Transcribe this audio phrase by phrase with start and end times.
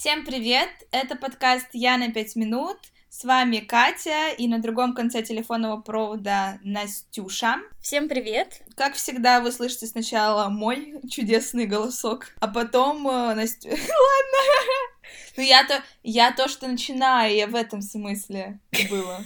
[0.00, 0.68] Всем привет!
[0.92, 2.76] Это подкаст «Я на пять минут».
[3.08, 7.56] С вами Катя и на другом конце телефонного провода Настюша.
[7.80, 8.62] Всем привет!
[8.76, 13.70] Как всегда, вы слышите сначала мой чудесный голосок, а потом э, Настю...
[13.70, 13.88] Ладно!
[15.36, 19.24] Ну я-то, я то, что начинаю, я в этом смысле было.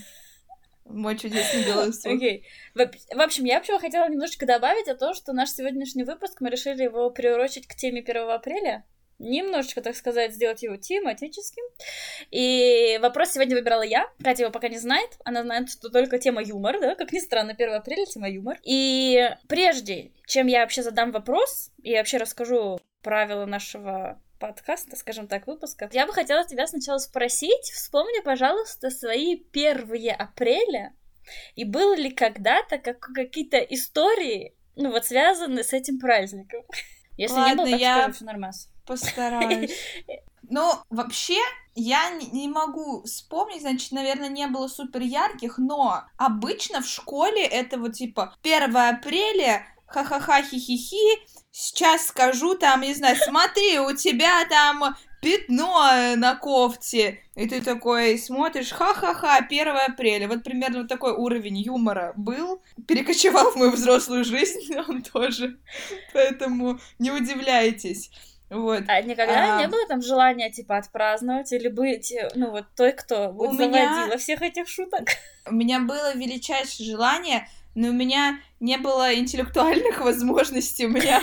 [0.87, 2.15] Мой чудесный голосок.
[2.15, 2.47] Окей.
[2.75, 3.15] Okay.
[3.15, 6.85] В общем, я вообще хотела немножечко добавить о том, что наш сегодняшний выпуск, мы решили
[6.85, 8.87] его приурочить к теме 1 апреля
[9.23, 11.63] немножечко, так сказать, сделать его тематическим.
[12.31, 14.11] И вопрос сегодня выбирала я.
[14.23, 15.11] Катя его пока не знает.
[15.25, 18.59] Она знает, что только тема юмор, да, как ни странно, 1 апреля тема юмор.
[18.65, 25.47] И прежде, чем я вообще задам вопрос и вообще расскажу правила нашего подкаста, скажем так,
[25.47, 30.95] выпуска, я бы хотела тебя сначала спросить, вспомни, пожалуйста, свои первые апреля,
[31.55, 36.65] и было ли когда-то как, какие-то истории, ну вот, связанные с этим праздником?
[37.17, 37.95] Если Ладно, не было, так я...
[37.95, 38.57] скажем, все нормально.
[38.87, 39.73] Постараюсь.
[40.55, 41.39] Ну, вообще,
[41.75, 47.79] я не могу вспомнить, значит, наверное, не было супер ярких, но обычно в школе это
[47.79, 54.95] вот типа 1 апреля, ха-ха-ха, хи-хи-хи, сейчас скажу там, не знаю, смотри, у тебя там
[55.23, 57.21] пятно на кофте.
[57.37, 60.29] И ты такой смотришь, ха-ха-ха, 1 апреля.
[60.29, 62.61] Вот примерно вот такой уровень юмора был.
[62.87, 65.59] Перекочевал в мою взрослую жизнь, он тоже.
[66.13, 68.11] Поэтому не удивляйтесь.
[68.53, 68.85] Вот.
[68.87, 69.61] А никогда а...
[69.61, 74.17] не было там желания, типа, отпраздновать или быть, ну, вот той, кто будет у меня...
[74.19, 75.09] всех этих шуток?
[75.47, 80.87] У меня было величайшее желание, но у меня не было интеллектуальных возможностей.
[80.87, 81.21] У меня,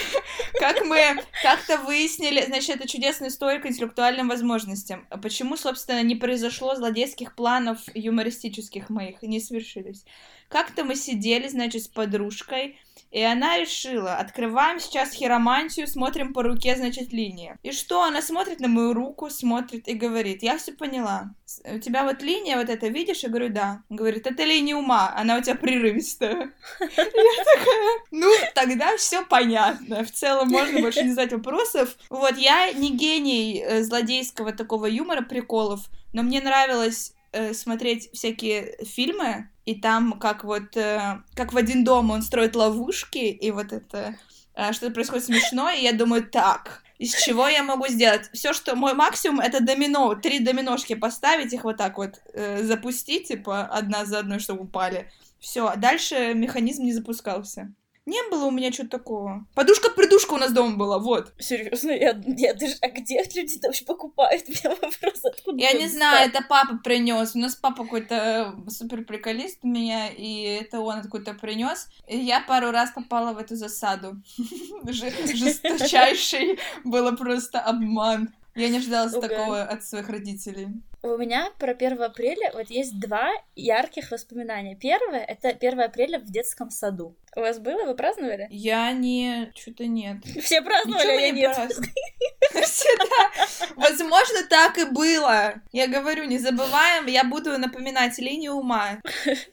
[0.58, 5.06] как мы как-то выяснили, значит, это чудесная история к интеллектуальным возможностям.
[5.22, 10.04] Почему, собственно, не произошло злодейских планов юмористических моих, не свершились?
[10.48, 12.78] Как-то мы сидели, значит, с подружкой,
[13.12, 17.58] и она решила, открываем сейчас хиромантию, смотрим по руке, значит, линия.
[17.62, 18.02] И что?
[18.02, 21.34] Она смотрит на мою руку, смотрит и говорит, я все поняла.
[21.66, 23.22] У тебя вот линия вот эта, видишь?
[23.22, 23.82] Я говорю, да.
[23.90, 26.54] Говорит, это линия ума, она у тебя прерывистая.
[26.80, 30.04] Я такая, ну, тогда все понятно.
[30.04, 31.96] В целом можно больше не задать вопросов.
[32.08, 35.80] Вот, я не гений э, злодейского такого юмора, приколов,
[36.14, 41.84] но мне нравилось э, смотреть всякие фильмы, и там как вот, э, как в один
[41.84, 44.16] дом он строит ловушки, и вот это
[44.54, 48.30] э, что-то происходит смешное, и я думаю, так, из чего я могу сделать?
[48.32, 53.28] Все, что мой максимум, это домино, три доминошки поставить, их вот так вот э, запустить,
[53.28, 55.10] типа, одна за одной, чтобы упали.
[55.40, 57.74] Все, а дальше механизм не запускался.
[58.04, 59.46] Не было у меня чего-то такого.
[59.54, 61.32] Подушка-придушка у нас дома была, вот.
[61.38, 62.74] Серьезно, я, я даже...
[62.80, 64.42] А где люди вообще покупают?
[64.48, 67.36] У меня вопрос, откуда Я не знаю, это папа принес.
[67.36, 71.88] У нас папа какой-то супер приколист у меня, и это он откуда-то принес.
[72.08, 74.16] И я пару раз попала в эту засаду.
[74.84, 78.34] Жесточайший было просто обман.
[78.56, 80.68] Я не ждала такого от своих родителей.
[81.04, 84.76] У меня про 1 апреля вот есть два ярких воспоминания.
[84.76, 87.16] Первое— это 1 апреля в детском саду.
[87.34, 87.86] У вас было?
[87.86, 88.46] Вы праздновали?
[88.50, 89.50] Я не...
[89.56, 90.18] Что-то нет.
[90.42, 91.56] Все праздновали, а я нет.
[92.52, 93.74] Всегда.
[93.74, 95.54] Возможно, так и было.
[95.72, 99.00] Я говорю, не забываем, я буду напоминать линию ума.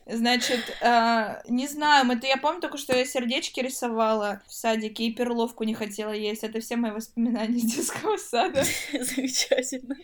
[0.05, 5.13] Значит, э, не знаю, это я помню только, что я сердечки рисовала в садике и
[5.13, 6.43] перловку не хотела есть.
[6.43, 8.65] Это все мои воспоминания из детского сада.
[8.91, 9.95] Замечательно.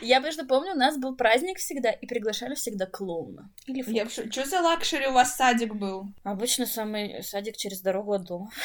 [0.00, 3.50] Я, просто помню, у нас был праздник всегда, и приглашали всегда клоуна.
[3.66, 4.08] Или Я...
[4.08, 6.06] Что за luxury у вас садик был?
[6.24, 8.50] Обычно самый садик через дорогу от дома.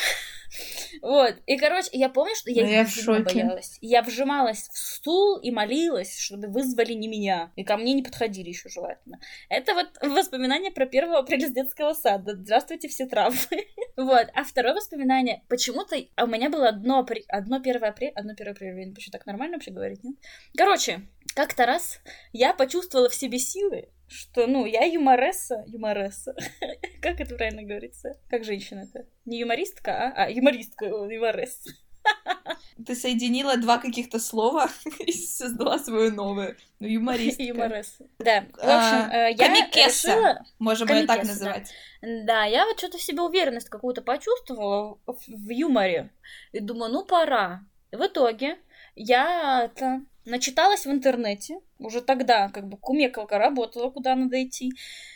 [1.02, 1.36] Вот.
[1.46, 3.78] И, короче, я помню, что я, я в боялась.
[3.82, 7.52] Я вжималась в стул и молилась, чтобы вызвали не меня.
[7.56, 9.20] И ко мне не подходили еще желательно.
[9.50, 12.36] Это вот воспоминание про 1 апреля с детского сада.
[12.36, 13.38] Здравствуйте, все травмы.
[13.98, 14.28] Вот.
[14.36, 15.44] А второе воспоминание.
[15.50, 18.12] Почему-то у меня было одно, одно 1 апреля...
[18.16, 18.86] Одно 1 апреля.
[18.86, 20.16] Не так нормально вообще говорить, нет?
[20.56, 21.02] Короче,
[21.38, 22.00] как-то раз
[22.34, 26.36] я почувствовала в себе силы, что, ну, я юморесса, юморесса.
[27.00, 28.20] как это правильно говорится?
[28.28, 29.06] Как женщина-то?
[29.26, 31.70] Не юмористка, а, а юмористка, юморесса.
[32.84, 34.68] Ты соединила два каких-то слова
[35.00, 36.58] и создала свое новое.
[36.80, 37.44] Ну, юмористка.
[37.44, 38.08] Юморесса.
[38.18, 38.42] Да.
[38.54, 40.08] В общем, а, я комикесса.
[40.08, 40.46] решила...
[40.58, 41.70] Можем ее так называть.
[42.02, 42.24] Да.
[42.24, 46.10] да, я вот что-то в себе уверенность какую-то почувствовала в, в юморе.
[46.52, 47.64] И думаю, ну, пора.
[47.92, 48.58] В итоге
[48.96, 54.72] я это начиталась в интернете, уже тогда как бы кумекалка работала, куда надо идти,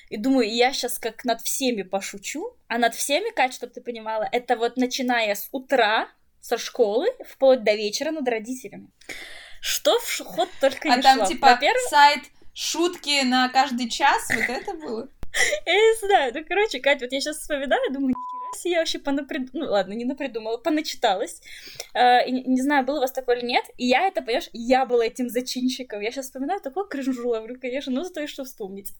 [0.09, 4.27] и думаю, я сейчас как над всеми пошучу, а над всеми, Кать, чтобы ты понимала,
[4.31, 6.07] это вот начиная с утра,
[6.39, 8.89] со школы, вплоть до вечера над родителями.
[9.61, 11.27] Что в ход только а не там, шло.
[11.27, 11.59] типа,
[11.89, 12.21] сайт
[12.53, 15.09] шутки на каждый час, вот это было?
[15.65, 18.99] Я не знаю, ну, короче, Катя, вот я сейчас вспоминаю, думаю, нихера себе, я вообще
[18.99, 19.53] понаприд...
[19.53, 21.41] Ну, ладно, не напридумала, поначиталась.
[21.93, 24.85] Э, и, не знаю, было у вас такое или нет, и я это, понимаешь, я
[24.85, 26.01] была этим зачинщиком.
[26.01, 28.91] Я сейчас вспоминаю, такой кринжу ловлю, конечно, ну, зато что вспомнить.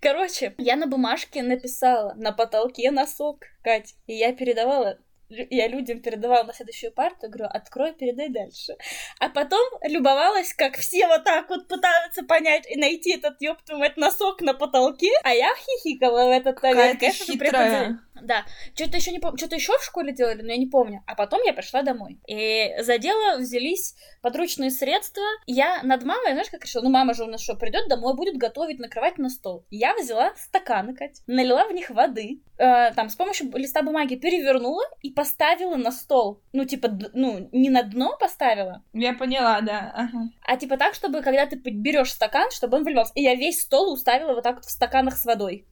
[0.00, 4.98] Короче, я на бумажке написала на потолке носок, Кать, и я передавала
[5.28, 8.76] я людям передавала на следующую парту, говорю, открой, передай дальше.
[9.18, 13.96] А потом любовалась, как все вот так вот пытаются понять и найти этот, ёб мать,
[13.96, 17.00] носок на потолке, а я хихикала в этот момент.
[17.00, 18.00] Конечно, хитрая.
[18.24, 18.44] Да.
[18.74, 21.02] Что-то еще не помню, что-то еще в школе делали, но я не помню.
[21.06, 22.18] А потом я пришла домой.
[22.26, 25.22] И за дело взялись подручные средства.
[25.46, 26.82] Я над мамой, знаешь, как решила?
[26.82, 29.64] Ну, мама же у нас что, придет домой, будет готовить, накрывать на стол.
[29.70, 34.84] Я взяла стаканы, Кать, налила в них воды, э, там, с помощью листа бумаги перевернула
[35.02, 36.40] и поставила на стол.
[36.52, 38.82] Ну, типа, ну, не на дно поставила.
[38.92, 39.92] Я поняла, да.
[39.94, 40.30] Ага.
[40.46, 43.12] А типа так, чтобы, когда ты берешь стакан, чтобы он выливался.
[43.14, 45.66] И я весь стол уставила вот так вот в стаканах с водой.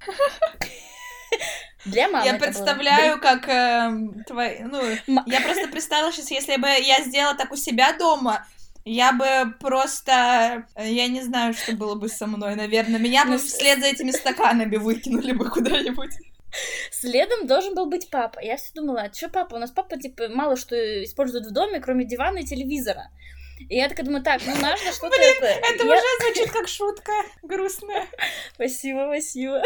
[1.84, 2.26] Для мамы.
[2.26, 3.20] Я представляю, было.
[3.20, 4.60] как э, твои.
[4.60, 8.46] Ну, М- я просто представила сейчас, если бы я сделала так у себя дома,
[8.84, 10.64] я бы просто...
[10.74, 13.00] Э, я не знаю, что было бы со мной, наверное.
[13.00, 16.12] Меня бы ну, вслед за этими стаканами выкинули бы куда-нибудь.
[16.90, 18.40] Следом должен был быть папа.
[18.40, 19.54] Я все думала, а что папа?
[19.54, 23.10] У нас папа, типа, мало что использует в доме, кроме дивана и телевизора.
[23.68, 25.16] И я такая думаю, так, ну нужно что-то...
[25.16, 25.92] Блин, это, это я...
[25.92, 27.12] уже звучит как шутка
[27.42, 28.06] грустная.
[28.54, 29.62] Спасибо, спасибо.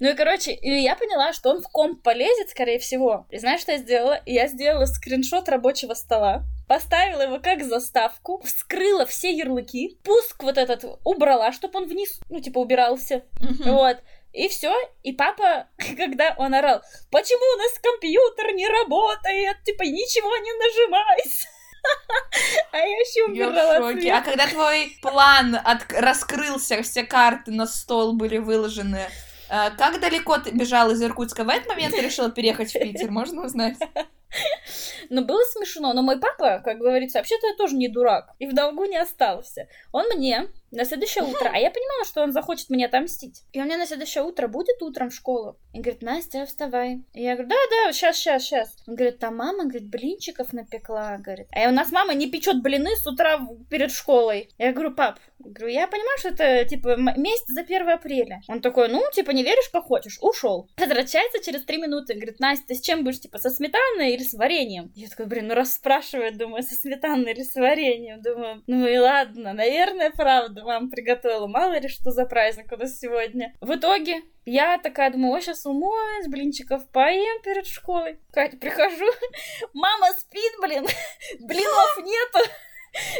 [0.00, 3.26] Ну и, короче, и я поняла, что он в комп полезет, скорее всего.
[3.30, 4.20] И знаешь, что я сделала?
[4.26, 10.84] Я сделала скриншот рабочего стола, поставила его как заставку, вскрыла все ярлыки, пуск вот этот
[11.04, 13.24] убрала, чтобы он вниз, ну, типа, убирался.
[13.40, 13.72] Uh-huh.
[13.72, 13.98] Вот.
[14.32, 14.74] И все.
[15.02, 21.48] И папа, когда он орал, почему у нас компьютер не работает, типа, ничего не нажимается.
[22.72, 25.92] А я еще убирала А когда твой план от...
[25.92, 29.06] раскрылся, все карты на стол были выложены,
[29.48, 31.44] как далеко ты бежал из Иркутска?
[31.44, 33.76] В этот момент ты решила переехать в Питер, можно узнать?
[35.10, 38.54] Ну, было смешно, но мой папа, как говорится, вообще-то я тоже не дурак, и в
[38.54, 39.68] долгу не остался.
[39.92, 43.42] Он мне на следующее утро, а я понимала, что он захочет мне отомстить.
[43.52, 45.56] И он мне на следующее утро будет утром в школу.
[45.72, 47.04] И говорит, Настя, вставай.
[47.12, 48.76] И я говорю, да-да, сейчас, сейчас, сейчас.
[48.86, 51.46] Он говорит, там мама, говорит, блинчиков напекла, говорит.
[51.54, 53.40] А у нас мама не печет блины с утра
[53.70, 54.50] перед школой.
[54.58, 58.40] Я говорю, пап, говорю, я понимаю, что это, типа, месть за 1 апреля.
[58.48, 60.18] Он такой, ну, типа, не веришь, как хочешь.
[60.20, 60.68] Ушел.
[60.76, 62.14] Возвращается через 3 минуты.
[62.14, 64.92] Говорит, Настя, ты с чем будешь, типа, со сметаной или с вареньем?
[64.94, 68.20] Я такой, блин, ну раз спрашивает, думаю, со сметаной или с вареньем.
[68.20, 71.46] Думаю, ну и ладно, наверное, правда мама приготовила.
[71.46, 73.54] Мало ли что за праздник у нас сегодня.
[73.60, 78.18] В итоге я такая думаю, ой, сейчас умоюсь, блинчиков поем перед школой.
[78.32, 79.06] Катя, прихожу,
[79.72, 80.86] мама спит, блин,
[81.40, 82.50] блинов нету.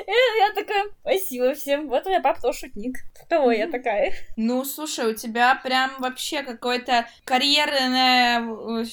[0.06, 1.88] Я такая, спасибо всем.
[1.88, 2.99] Вот у меня папа тоже шутник.
[3.29, 4.15] Кого я такая?
[4.37, 8.41] Ну, слушай, у тебя прям вообще какой-то карьерная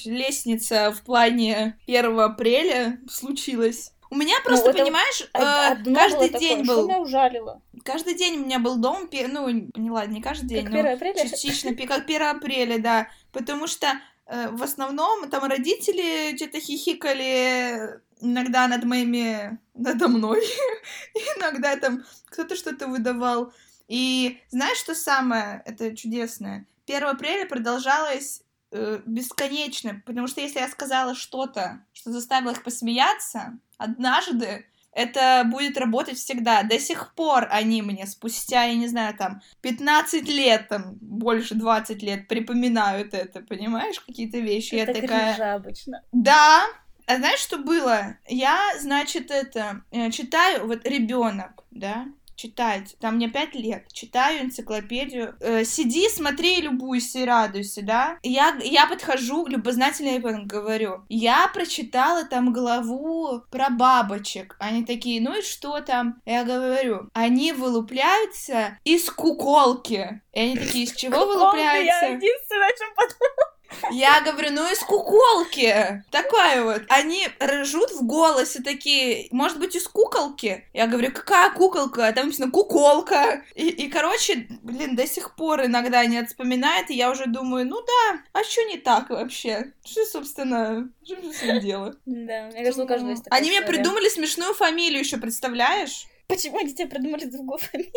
[0.04, 3.92] лестница в плане 1 апреля случилась.
[4.10, 6.90] У меня ну, просто, ну, понимаешь, э, каждый день такое, был...
[6.90, 7.62] Что ужалило?
[7.82, 11.28] Каждый день у меня был дом, ну, не ладно, не каждый день, как 1 апреля?
[11.28, 13.86] частично, как 1 апреля, да, потому что
[14.26, 20.42] э, в основном там родители что-то хихикали иногда над моими, надо мной,
[21.36, 23.52] иногда там кто-то что-то выдавал.
[23.88, 26.66] И знаешь, что самое это чудесное?
[26.86, 33.58] 1 апреля продолжалось э, бесконечно, потому что если я сказала что-то, что заставило их посмеяться,
[33.76, 36.62] однажды это будет работать всегда.
[36.62, 42.02] До сих пор они мне спустя, я не знаю, там, 15 лет, там, больше 20
[42.02, 44.74] лет припоминают это, понимаешь, какие-то вещи.
[44.74, 45.54] Это я такая...
[45.54, 46.02] обычно.
[46.12, 46.66] Да,
[47.06, 48.16] а знаешь, что было?
[48.28, 52.06] Я, значит, это, э, читаю, вот ребенок, да,
[52.42, 52.96] читать.
[53.00, 53.86] Там мне пять лет.
[53.92, 55.36] Читаю энциклопедию.
[55.40, 58.18] Э, сиди, смотри, любуйся и радуйся, да?
[58.22, 61.04] Я, я подхожу, любознательно говорю.
[61.08, 64.56] Я прочитала там главу про бабочек.
[64.58, 66.20] Они такие, ну и что там?
[66.24, 70.20] Я говорю, они вылупляются из куколки.
[70.32, 72.06] И они такие, из чего вылупляются?
[72.06, 73.51] Я единственное, о чем подумала.
[73.90, 76.04] Я говорю, ну из куколки.
[76.10, 76.82] Такая вот.
[76.88, 80.64] Они ржут в голосе такие, может быть, из куколки?
[80.72, 82.12] Я говорю, какая куколка?
[82.12, 83.44] Там написано куколка.
[83.54, 87.80] И, и, короче, блин, до сих пор иногда они вспоминают, и я уже думаю, ну
[87.80, 89.72] да, а что не так вообще?
[89.84, 91.96] Что, собственно, что же дело?
[92.06, 96.06] Да, мне кажется, у каждого есть такая Они мне придумали смешную фамилию еще, представляешь?
[96.28, 97.92] Почему они тебе придумали другую фамилию?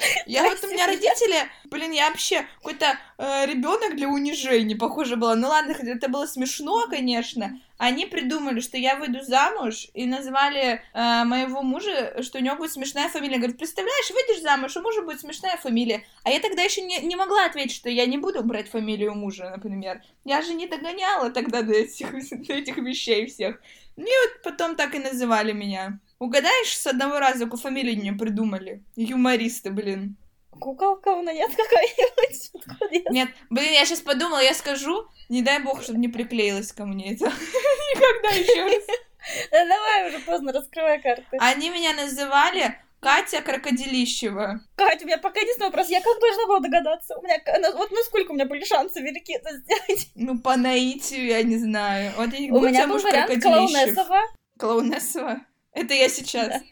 [0.26, 5.34] Я вот у меня родители, блин, я вообще какой-то э, ребенок для унижения, похоже, была.
[5.34, 7.60] Ну ладно, это было смешно, конечно.
[7.78, 12.72] Они придумали, что я выйду замуж, и назвали э, моего мужа, что у него будет
[12.72, 13.38] смешная фамилия.
[13.38, 16.04] Говорит, представляешь, выйдешь замуж, у мужа будет смешная фамилия.
[16.24, 19.50] А я тогда еще не, не могла ответить, что я не буду брать фамилию мужа,
[19.50, 20.02] например.
[20.24, 22.10] Я же не догоняла тогда до этих,
[22.46, 23.60] до этих вещей всех.
[23.96, 25.98] Ну и вот потом так и называли меня.
[26.20, 28.84] Угадаешь, с одного раза какую фамилию мне придумали?
[28.94, 30.18] Юмористы, блин.
[30.50, 33.10] Куколковна нет какая-нибудь?
[33.10, 37.14] Нет, блин, я сейчас подумала, я скажу, не дай бог, чтобы не приклеилось ко мне
[37.14, 37.24] это.
[37.94, 38.84] Никогда еще раз.
[39.50, 41.38] Давай уже поздно, раскрывай карты.
[41.38, 44.60] Они меня называли Катя Крокодилищева.
[44.76, 45.88] Катя, у меня пока единственный вопрос.
[45.88, 47.16] Я как должна была догадаться?
[47.16, 47.38] У меня,
[47.74, 50.10] вот насколько у меня были шансы велики это сделать?
[50.14, 52.12] Ну, по наитию, я не знаю.
[52.18, 54.20] Вот я, у меня был вариант Клоунесова.
[54.58, 55.40] Клоунесова?
[55.72, 56.62] Это я сейчас.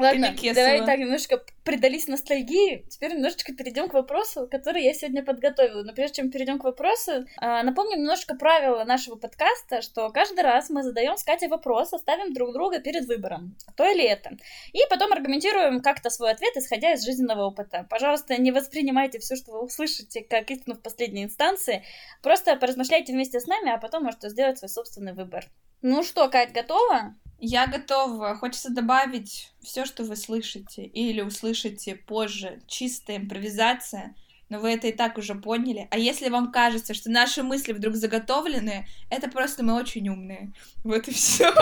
[0.00, 2.86] Ладно, давай так немножко предались ностальгии.
[2.88, 5.82] Теперь немножечко перейдем к вопросу, который я сегодня подготовила.
[5.82, 10.70] Но прежде чем перейдем к вопросу, а, напомню немножко правила нашего подкаста, что каждый раз
[10.70, 14.30] мы задаем с Катей вопрос, ставим друг друга перед выбором, то или это.
[14.72, 17.86] И потом аргументируем как-то свой ответ, исходя из жизненного опыта.
[17.90, 21.84] Пожалуйста, не воспринимайте все, что вы услышите, как истину в последней инстанции.
[22.22, 25.44] Просто поразмышляйте вместе с нами, а потом можете сделать свой собственный выбор.
[25.82, 27.14] Ну что, Кать, готова?
[27.40, 28.36] Я готова.
[28.36, 32.60] Хочется добавить все, что вы слышите или услышите позже.
[32.66, 34.14] Чистая импровизация.
[34.50, 35.88] Но вы это и так уже поняли.
[35.90, 40.52] А если вам кажется, что наши мысли вдруг заготовлены, это просто мы очень умные.
[40.84, 41.52] Вот и все.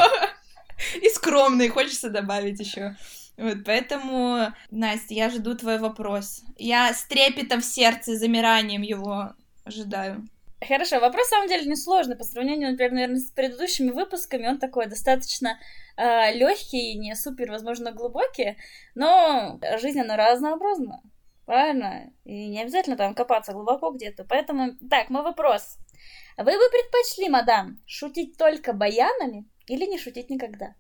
[1.02, 2.96] И скромные, хочется добавить еще.
[3.36, 6.42] Вот, поэтому, Настя, я жду твой вопрос.
[6.56, 9.32] Я с трепетом в сердце, замиранием его
[9.64, 10.26] ожидаю.
[10.66, 14.48] Хорошо, вопрос, на самом деле, несложный по сравнению, например, наверное, с предыдущими выпусками.
[14.48, 15.58] Он такой достаточно
[15.96, 18.56] э, легкий, не супер, возможно, глубокий,
[18.96, 21.02] но жизнь, она разнообразна.
[21.46, 22.12] Правильно?
[22.24, 24.24] И не обязательно там копаться глубоко где-то.
[24.24, 25.78] Поэтому, так, мой вопрос.
[26.36, 30.74] Вы бы предпочли, мадам, шутить только баянами или не шутить никогда?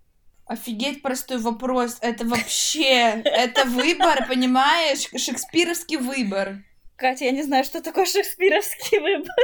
[0.44, 1.98] Офигеть простой вопрос.
[2.00, 5.08] Это вообще, это выбор, понимаешь?
[5.16, 6.64] Шекспировский выбор.
[6.96, 9.34] Катя, я не знаю, что такое шекспировский выбор.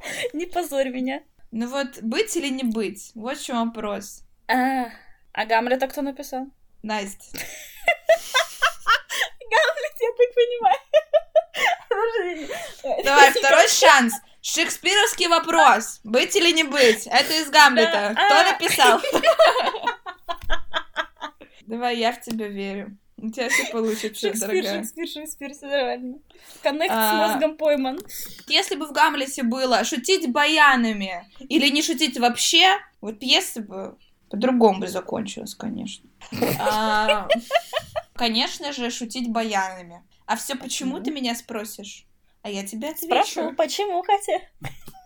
[0.32, 1.22] Не позорь меня.
[1.50, 3.12] Ну вот, быть или не быть?
[3.14, 4.22] Вот в чем вопрос.
[4.48, 4.90] А,
[5.32, 6.46] а Гамлета кто написал?
[6.82, 7.24] Настя.
[9.50, 10.78] Гамлет, я так понимаю.
[13.04, 14.14] Давай, второй шанс.
[14.40, 16.00] Шекспировский вопрос.
[16.04, 17.06] Быть или не быть?
[17.06, 18.14] Это из Гамлета.
[18.14, 18.44] Кто а.
[18.44, 19.00] написал?
[21.66, 22.96] Давай, я в тебя верю.
[23.20, 24.78] У тебя все получится, Шекспир, дорогая.
[24.78, 26.18] Шекспир, Шекспир, все нормально.
[26.62, 27.98] Коннект а, с мозгом пойман.
[28.46, 33.96] Если бы в Гамлете было шутить баянами или не шутить вообще, вот пьеса бы
[34.30, 36.08] по-другому бы закончилась, конечно.
[36.60, 37.28] А,
[38.14, 40.04] конечно же, шутить баянами.
[40.26, 42.07] А все почему ты меня спросишь?
[42.42, 43.26] А я тебя отвечу.
[43.26, 44.40] Спрошу, почему, хотя?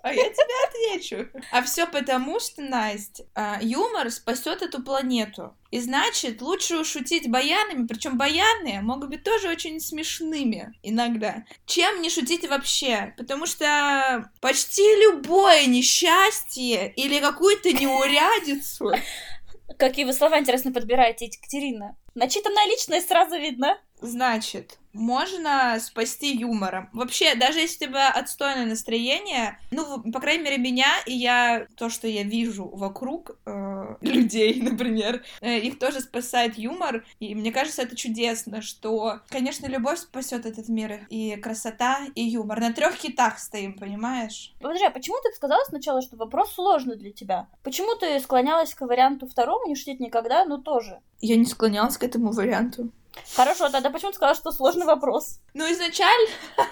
[0.03, 1.29] А я тебе отвечу.
[1.53, 5.57] А все потому, что, Настя, а, юмор спасет эту планету.
[5.71, 12.11] И значит, лучше шутить баянами, причем баяны могут быть тоже очень смешными иногда, чем не
[12.11, 13.15] шутить вообще.
[13.17, 18.91] Потому что почти любое несчастье или какую-то неурядицу
[19.79, 21.97] Какие вы слова интересно подбираете, Екатерина?
[22.15, 23.79] Начитанная личность сразу видно.
[24.01, 26.91] Значит, можно спасти юмором.
[26.93, 31.89] Вообще, даже если у тебя отстойное настроение, ну, по крайней мере, меня и я, то,
[31.89, 37.05] что я вижу вокруг э, людей, например, э, их тоже спасает юмор.
[37.21, 42.61] И мне кажется, это чудесно, что, конечно, любовь спасет этот мир, и красота, и юмор.
[42.61, 44.53] На трех китах стоим, понимаешь?
[44.61, 47.49] Подожди, а почему ты сказала сначала, что вопрос сложный для тебя?
[47.63, 51.01] Почему ты склонялась к варианту второму, не шутить никогда, но тоже?
[51.25, 52.91] Я не склонялась к этому варианту.
[53.37, 55.39] Хорошо, тогда почему ты сказала, что сложный вопрос?
[55.55, 56.31] Ну, изначально...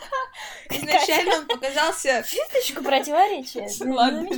[0.70, 2.24] Изначально он показался...
[2.28, 3.68] Чуточку противоречия.
[3.84, 4.28] Ладно,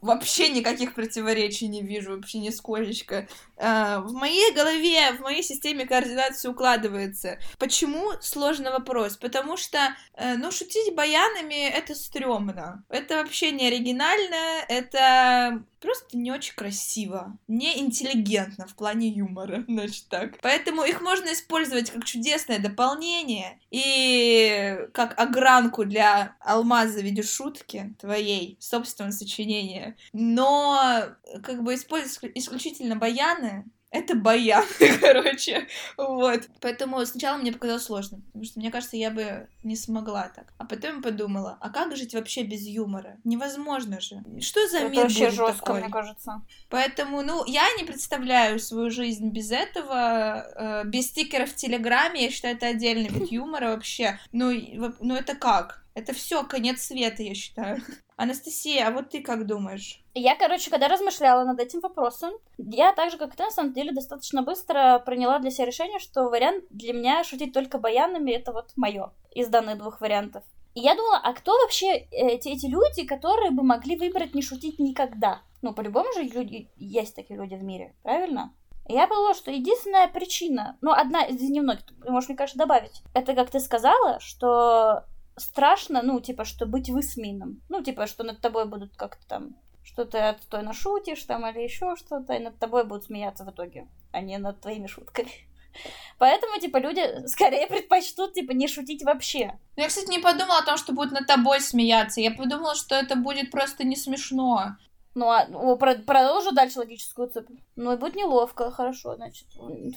[0.00, 3.28] вообще никаких противоречий не вижу, вообще нисколечко.
[3.56, 7.38] А, в моей голове, в моей системе координации укладывается.
[7.58, 8.12] Почему?
[8.20, 9.16] Сложный вопрос.
[9.16, 9.78] Потому что,
[10.14, 12.84] э, ну, шутить баянами— это стрёмно.
[12.88, 20.06] Это вообще не оригинально, это просто не очень красиво, не интеллигентно в плане юмора, значит
[20.08, 20.38] так.
[20.40, 27.94] Поэтому их можно использовать как чудесное дополнение и как огранку для алмаза в виде шутки
[28.00, 29.87] твоей собственного сочинения.
[30.12, 34.64] Но как бы использовать исключительно баяны это баян,
[35.00, 35.66] короче,
[35.96, 36.42] вот.
[36.60, 40.52] Поэтому сначала мне показалось сложно, потому что, мне кажется, я бы не смогла так.
[40.58, 43.16] А потом подумала, а как жить вообще без юмора?
[43.24, 44.22] Невозможно же.
[44.40, 45.80] Что за Это мир вообще будет жестко, такой?
[45.80, 46.42] мне кажется.
[46.68, 52.30] Поэтому, ну, я не представляю свою жизнь без этого, э, без стикеров в Телеграме, я
[52.30, 54.18] считаю, это отдельный вид юмора вообще.
[54.32, 54.52] Ну,
[55.00, 55.82] ну это как?
[55.98, 57.82] Это все конец света, я считаю.
[58.16, 60.00] Анастасия, а вот ты как думаешь?
[60.14, 63.90] Я, короче, когда размышляла над этим вопросом, я так же, как ты, на самом деле,
[63.90, 68.70] достаточно быстро приняла для себя решение, что вариант для меня шутить только баянами это вот
[68.76, 70.44] мое из данных двух вариантов.
[70.76, 74.78] И я думала, а кто вообще эти, эти люди, которые бы могли выбрать не шутить
[74.78, 75.42] никогда?
[75.62, 78.54] Ну, по-любому же люди, есть такие люди в мире, правильно?
[78.86, 83.34] Я подумала, что единственная причина, ну, одна из немногих, ты можешь, мне кажется, добавить, это,
[83.34, 85.04] как ты сказала, что
[85.38, 87.62] страшно, ну, типа, что быть высмеянным.
[87.68, 89.56] Ну, типа, что над тобой будут как-то там
[89.88, 93.88] что ты отстойно шутишь там или еще что-то, и над тобой будут смеяться в итоге,
[94.12, 95.30] а не над твоими шутками.
[96.18, 99.58] Поэтому, типа, люди скорее предпочтут, типа, не шутить вообще.
[99.76, 102.20] Ну, Я, кстати, не подумала о том, что будут над тобой смеяться.
[102.20, 104.76] Я подумала, что это будет просто не смешно.
[105.18, 107.48] Ну, а продолжу дальше логическую цепь.
[107.76, 109.46] Ну, и будет неловко, хорошо, значит,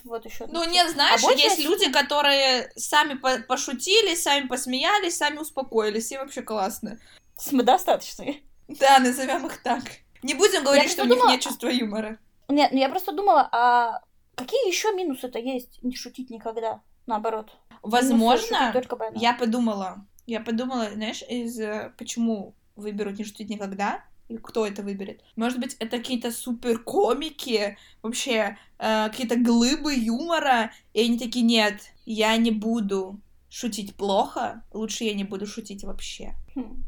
[0.03, 0.47] вот еще.
[0.47, 6.17] Ну, нет, знаешь, А есть люди, которые сами по- пошутили, сами посмеялись, сами успокоились, и
[6.17, 6.97] вообще классно.
[7.37, 8.41] Самодостаточные.
[8.67, 9.83] Да, назовем их так.
[10.23, 12.17] Не будем говорить, просто что у них думала- нет чувства юмора.
[12.47, 14.01] Нет, ну я просто думала, а
[14.35, 16.81] какие еще минусы-то есть не шутить никогда?
[17.05, 17.49] Наоборот.
[17.81, 18.73] Возможно,
[19.15, 24.81] я подумала, я подумала, знаешь, из э, почему выберут не шутить никогда, и кто это
[24.81, 25.21] выберет.
[25.35, 31.81] Может быть, это какие-то супер комики, вообще э, какие-то глыбы юмора, и они такие, нет,
[32.05, 33.19] я не буду
[33.49, 36.33] шутить плохо, лучше я не буду шутить вообще.
[36.55, 36.83] Хм.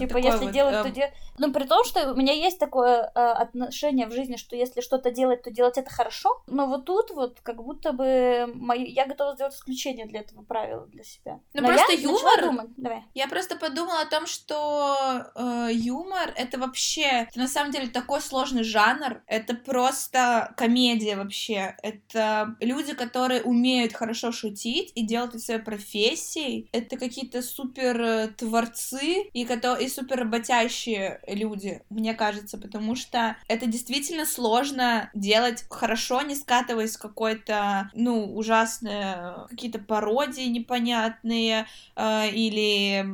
[0.00, 1.12] Вот типа, если вот, делать, э, то делать...
[1.38, 5.10] Ну, при том, что у меня есть такое э, отношение в жизни, что если что-то
[5.10, 6.42] делать, то делать это хорошо.
[6.46, 8.84] Но вот тут вот как будто бы мои...
[8.84, 11.40] я готова сделать исключение для этого правила для себя.
[11.52, 13.02] Ну, Но просто я юмор- думать- Давай.
[13.14, 18.20] Я просто подумала о том, что э, юмор это вообще это на самом деле такой
[18.20, 19.22] сложный жанр.
[19.26, 21.76] Это просто комедия вообще.
[21.82, 26.68] Это люди, которые умеют хорошо шутить и делать это своей профессией.
[26.72, 33.36] Это какие-то супер э, творцы и, кото- и супер работящие люди, мне кажется, потому что
[33.48, 42.30] это действительно сложно делать хорошо, не скатываясь в какой-то, ну, ужасные какие-то пародии непонятные, э,
[42.30, 43.04] или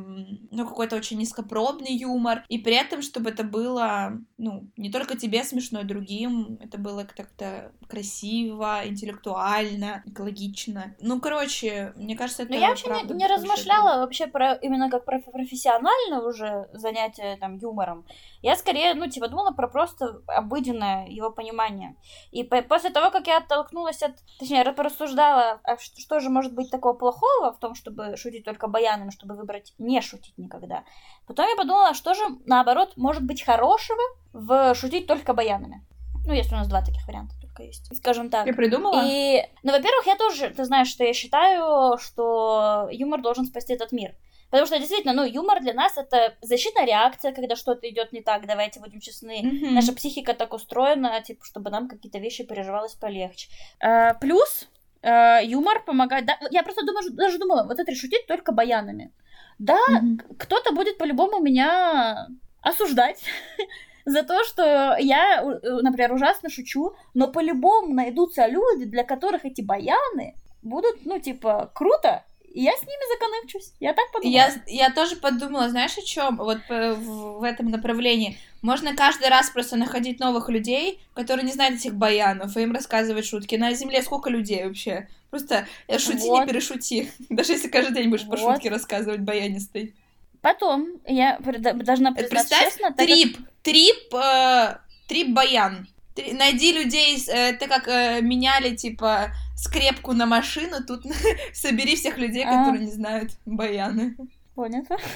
[0.51, 5.43] ну, какой-то очень низкопробный юмор, и при этом, чтобы это было, ну, не только тебе
[5.43, 10.95] смешно, и другим, это было как-то красиво, интеллектуально, экологично.
[10.99, 15.05] Ну, короче, мне кажется, это Но я вообще не, не размышляла вообще про именно как
[15.05, 18.05] про профессиональное уже занятие там юмором.
[18.41, 21.95] Я скорее, ну, типа, думала про просто обыденное его понимание.
[22.31, 24.13] И по- после того, как я оттолкнулась от...
[24.39, 28.45] Точнее, я порассуждала, а ш- что же может быть такого плохого в том, чтобы шутить
[28.45, 30.83] только баянами, чтобы выбрать не шутить никогда.
[31.27, 34.01] Потом я подумала, что же, наоборот, может быть хорошего
[34.33, 35.85] в шутить только баянами.
[36.25, 37.93] Ну, если у нас два таких варианта только есть.
[37.97, 38.47] Скажем так.
[38.47, 39.01] Я придумала?
[39.05, 43.91] И, ну, во-первых, я тоже, ты знаешь, что я считаю, что юмор должен спасти этот
[43.91, 44.15] мир.
[44.53, 48.45] Потому что действительно, ну, юмор для нас это защитная реакция, когда что-то идет не так,
[48.45, 49.41] давайте будем честны.
[49.41, 49.73] Мгм.
[49.73, 53.49] Наша психика так устроена, типа, чтобы нам какие-то вещи переживалось полегче.
[53.79, 54.69] А, плюс
[55.01, 56.27] э, юмор помогает.
[56.27, 59.11] Да, я просто думаю, даже думала, вот это шутить только баянами.
[59.57, 60.21] Да, Мгм.
[60.37, 62.27] кто-то будет по-любому меня
[62.61, 63.23] осуждать
[64.05, 70.35] за то, что я, например, ужасно шучу, но по-любому найдутся люди, для которых эти баяны
[70.61, 73.73] будут, ну, типа, круто, и я с ними законыкчусь.
[73.79, 74.33] Я так подумала.
[74.35, 76.37] Я, я тоже подумала, знаешь, о чем?
[76.37, 78.37] Вот по- в, в этом направлении.
[78.61, 83.25] Можно каждый раз просто находить новых людей, которые не знают этих баянов, и им рассказывать
[83.25, 83.55] шутки.
[83.55, 85.07] На Земле сколько людей вообще?
[85.31, 86.41] Просто э, шути, Вот.
[86.41, 87.11] не перешути.
[87.29, 88.39] Даже если каждый день будешь по Вот.
[88.53, 89.93] шутке рассказывать баянистой.
[90.41, 95.87] Потом я должна Это признать Представь, честно, так как- трип, трип, э, трип баян.
[96.15, 101.03] Три- Найди людей, э, это как э, меняли, типа, скрепку на машину, тут
[101.53, 102.49] собери всех людей, А.
[102.59, 104.15] которые не знают баяны.
[104.55, 104.97] Понятно.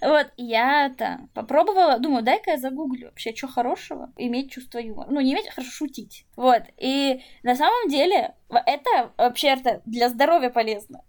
[0.00, 5.08] Вот, я-то попробовала, думаю, дай-ка я загуглю вообще, что хорошего иметь чувство юмора.
[5.10, 6.24] Ну, не иметь, а хорошо шутить.
[6.36, 11.02] Вот, и на самом деле это вообще это для здоровья полезно.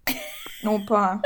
[0.63, 1.21] Опа.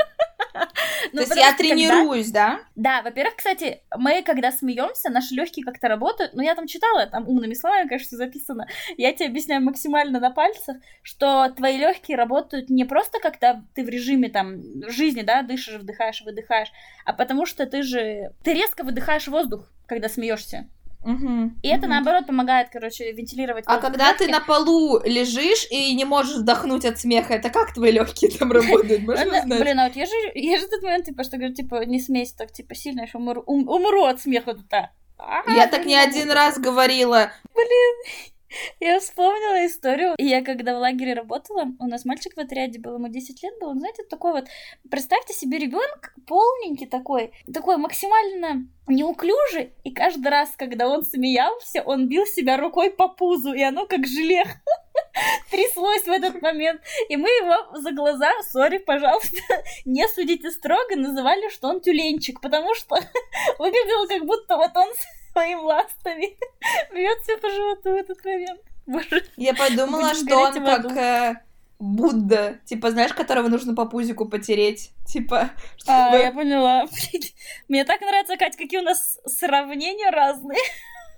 [1.12, 2.60] Ну, То есть потому я тренируюсь, да?
[2.74, 6.34] Да, во-первых, кстати, мы когда смеемся, наши легкие как-то работают.
[6.34, 8.66] Ну, я там читала, там умными словами, конечно, записано.
[8.96, 13.88] Я тебе объясняю максимально на пальцах, что твои легкие работают не просто когда ты в
[13.88, 16.72] режиме там жизни, да, дышишь, вдыхаешь, выдыхаешь,
[17.04, 20.68] а потому что ты же ты резко выдыхаешь воздух, когда смеешься.
[21.06, 21.52] Угу.
[21.62, 21.90] И это, Мгм.
[21.90, 26.98] наоборот, помогает, короче, вентилировать А когда ты на полу лежишь и не можешь вдохнуть от
[26.98, 29.02] смеха, это как твои легкие там работают?
[29.02, 29.42] Можно?
[29.46, 32.00] Блин, а вот я же, я же в тот момент, типа, что говорю, типа, не
[32.00, 34.66] смейся так, типа, сильно, я умру, ум- умру от смеха тут.
[34.72, 34.90] а.
[35.54, 37.30] Я так блин, не один раз говорила.
[38.80, 40.14] Я вспомнила историю.
[40.18, 43.54] И я когда в лагере работала, у нас мальчик в отряде был, ему 10 лет
[43.60, 43.72] было.
[43.72, 44.46] Ну, знаете, такой вот,
[44.90, 52.08] представьте себе ребенок полненький такой, такой максимально неуклюжий, и каждый раз, когда он смеялся, он
[52.08, 54.44] бил себя рукой по пузу, и оно как желе
[55.50, 56.80] тряслось в этот момент.
[57.08, 59.36] И мы его за глаза, сори, пожалуйста,
[59.84, 62.96] не судите строго, называли, что он тюленчик, потому что
[63.58, 64.88] выглядело как будто вот он
[65.36, 66.36] своими ластами
[66.94, 68.60] бьет себя по животу в этот момент.
[68.86, 69.24] Боже.
[69.36, 71.40] Я подумала, Будем что он как э,
[71.78, 75.50] Будда, типа, знаешь, которого нужно по пузику потереть, типа,
[75.86, 76.22] А, чтобы...
[76.22, 76.86] я поняла.
[77.68, 80.60] Мне так нравится, Кать, какие у нас сравнения разные.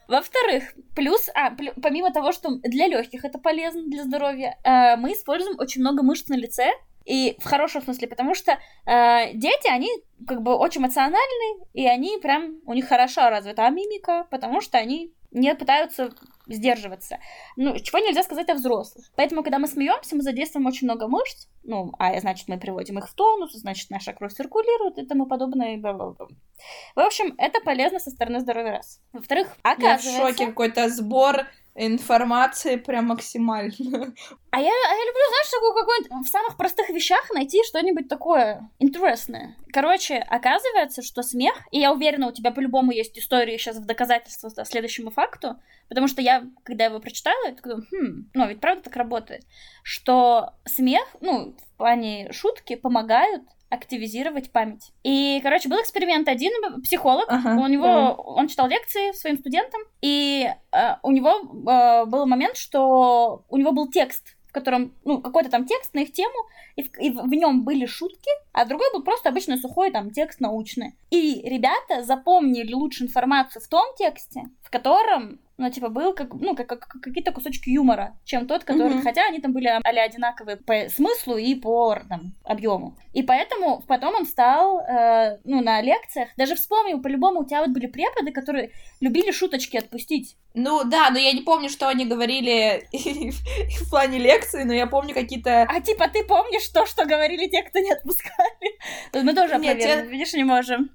[0.09, 5.13] Во-вторых, плюс, а, плю- помимо того, что для легких это полезно для здоровья, э, мы
[5.13, 6.73] используем очень много мышц на лице,
[7.09, 9.89] и в хорошем смысле, потому что э, дети, они
[10.27, 15.15] как бы очень эмоциональны, и они прям, у них хорошо развита мимика, потому что они
[15.31, 16.11] не пытаются
[16.47, 17.19] сдерживаться.
[17.57, 19.07] Ну, чего нельзя сказать о взрослых.
[19.17, 23.09] Поэтому, когда мы смеемся, мы задействуем очень много мышц, ну, а значит, мы приводим их
[23.09, 25.77] в тонус, значит, наша кровь циркулирует и тому подобное.
[25.77, 25.81] И.
[25.81, 29.01] В общем, это полезно со стороны здоровья раз.
[29.13, 30.17] Во-вторых, Я в оказывается...
[30.17, 31.47] шоке, какой-то сбор
[31.79, 34.15] информации прям максимально.
[34.51, 38.71] А я, а я люблю, знаешь, такую какую-нибудь в самых простых вещах найти что-нибудь такое
[38.79, 39.57] интересное.
[39.73, 44.51] Короче, оказывается, что смех, и я уверена, у тебя по-любому есть истории сейчас в доказательство
[44.57, 48.85] да, следующему факту, потому что я, когда его прочитала, я такая, хм, ну, ведь правда
[48.85, 49.45] так работает,
[49.83, 54.93] что смех, ну, в плане шутки помогают активизировать память.
[55.05, 56.53] И, короче, был эксперимент один,
[56.83, 58.15] психолог, Ага, у него, давай.
[58.17, 61.31] он читал лекции своим студентам, и э, у него
[61.71, 66.01] э, был момент, что у него был текст, в котором, ну, какой-то там текст на
[66.01, 66.35] их тему,
[66.77, 70.41] и в, и в нем были шутки, а другой был просто обычный сухой там текст
[70.41, 70.95] научный.
[71.11, 76.55] И ребята запомнили лучше информацию в том тексте, в котором, ну, типа, был как, ну,
[76.55, 79.03] как, как- как какие-то кусочки юмора, чем тот, который, Мгм.
[79.03, 82.97] хотя они там были а одинаковые по смыслу и по там, объему.
[83.13, 87.71] И поэтому потом он стал, э, ну, на лекциях, даже вспомнил, по-любому у тебя вот
[87.71, 90.37] были преподы, которые любили шуточки отпустить.
[90.55, 92.87] Ну да, но я не помню, что они говорили
[93.81, 95.63] в плане лекции, но я помню какие-то...
[95.63, 98.79] А типа ты помнишь то, что говорили те, кто не отпускали?
[99.25, 100.91] Мы тоже я- видишь, не можем.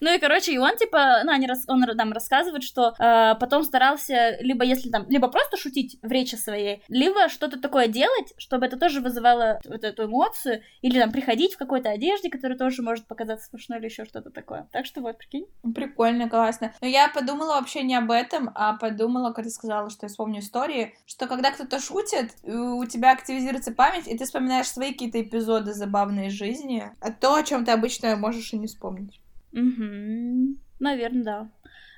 [0.00, 3.62] Ну и, короче, и он, типа, ну, они он нам рассказывает, что э, потом
[4.08, 8.66] старался, либо если там, либо просто шутить в речи своей, либо что-то такое делать, чтобы
[8.66, 13.06] это тоже вызывало вот эту эмоцию, или там приходить в какой-то одежде, которая тоже может
[13.06, 14.68] показаться смешной, или еще что-то такое.
[14.72, 15.46] Так что вот, прикинь.
[15.74, 16.72] Прикольно, классно.
[16.80, 20.94] Но я подумала вообще не об этом, а подумала, когда сказала, что я вспомню истории,
[21.06, 26.30] что когда кто-то шутит, у тебя активизируется память, и ты вспоминаешь свои какие-то эпизоды забавной
[26.30, 29.20] жизни, а то, о чем ты обычно можешь и не вспомнить.
[29.52, 30.56] Угу.
[30.80, 31.50] Наверное, да.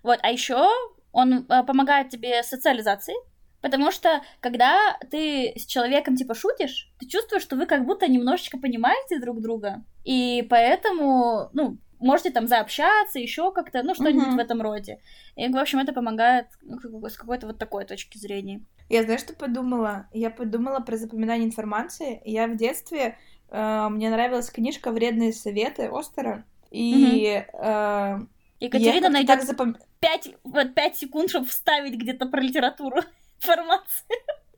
[0.03, 0.67] Вот, а еще
[1.13, 3.15] он э, помогает тебе социализации,
[3.61, 8.59] потому что когда ты с человеком типа шутишь, ты чувствуешь, что вы как будто немножечко
[8.59, 14.37] понимаете друг друга, и поэтому, ну, можете там заобщаться, еще как-то, ну, что-нибудь Мгм.
[14.37, 15.01] в этом роде.
[15.37, 18.63] И, в общем, это помогает ну, с какой-то вот такой точки зрения.
[18.89, 20.07] Я знаешь, что подумала?
[20.13, 22.23] Я подумала про запоминание информации.
[22.25, 23.19] Я в детстве...
[23.51, 26.45] э, мне нравилась книжка «Вредные советы» Остера.
[26.71, 28.19] И э,
[28.61, 33.01] Екатерина я найдет так запом- пять, вот пять секунд, чтобы вставить где-то про литературу
[33.41, 34.07] информацию.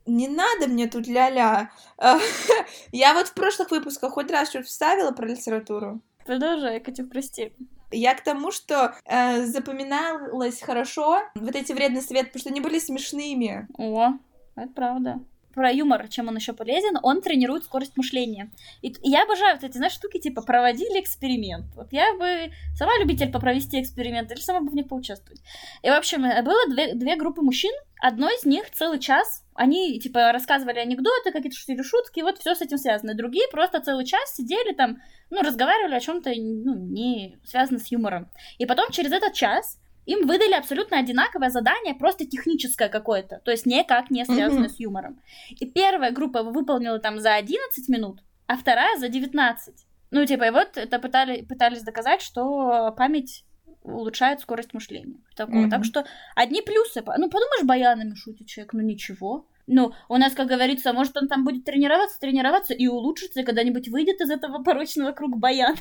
[0.05, 1.71] Не надо мне тут ля-ля.
[1.97, 2.17] Э,
[2.91, 6.01] Я вот в прошлых выпусках хоть раз что-то вставила про литературу.
[6.25, 7.53] Продолжай, Катя, прости.
[7.91, 12.79] Я к тому, что э, запоминалось хорошо вот эти вредные советы, потому что они были
[12.79, 13.67] смешными.
[13.77, 14.13] О,
[14.55, 15.19] это правда.
[15.53, 18.51] Про юмор, чем он еще полезен, он тренирует скорость мышления.
[18.81, 21.65] И, я обожаю вот эти, знаешь, штуки, типа, проводили эксперимент.
[21.75, 25.41] Вот я бы сама любитель попровести эксперимент, или сама бы в них поучаствовать.
[25.83, 29.99] И, в общем, э, было две, две группы мужчин, одной из них целый час, они,
[29.99, 33.13] типа, рассказывали анекдоты, какие-то шутили шутки, вот все с этим связано.
[33.13, 38.29] Другие просто целый час сидели там, ну, разговаривали о чем-то, ну, не связанном с юмором.
[38.57, 43.65] И потом через этот час им выдали абсолютно одинаковое задание, просто техническое какое-то, то есть
[43.65, 44.69] никак не связанное Мгм.
[44.69, 45.21] с юмором.
[45.49, 49.85] И первая группа его выполнила там за 11 минут, а вторая за 19.
[50.11, 53.45] Ну, типа, и вот это пытали, пытались доказать, что память
[53.81, 55.17] улучшает скорость мышления.
[55.35, 55.57] Такого.
[55.57, 55.69] Мгм.
[55.69, 57.01] Так что одни плюсы.
[57.01, 59.47] Ну, подумаешь, баянами шутит человек, ну ничего.
[59.65, 63.87] Ну, у нас, как говорится, может, он там будет тренироваться, тренироваться и улучшится, и когда-нибудь
[63.87, 65.77] выйдет из этого порочного круга баяна.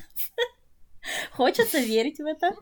[1.32, 2.52] Хочется верить в это.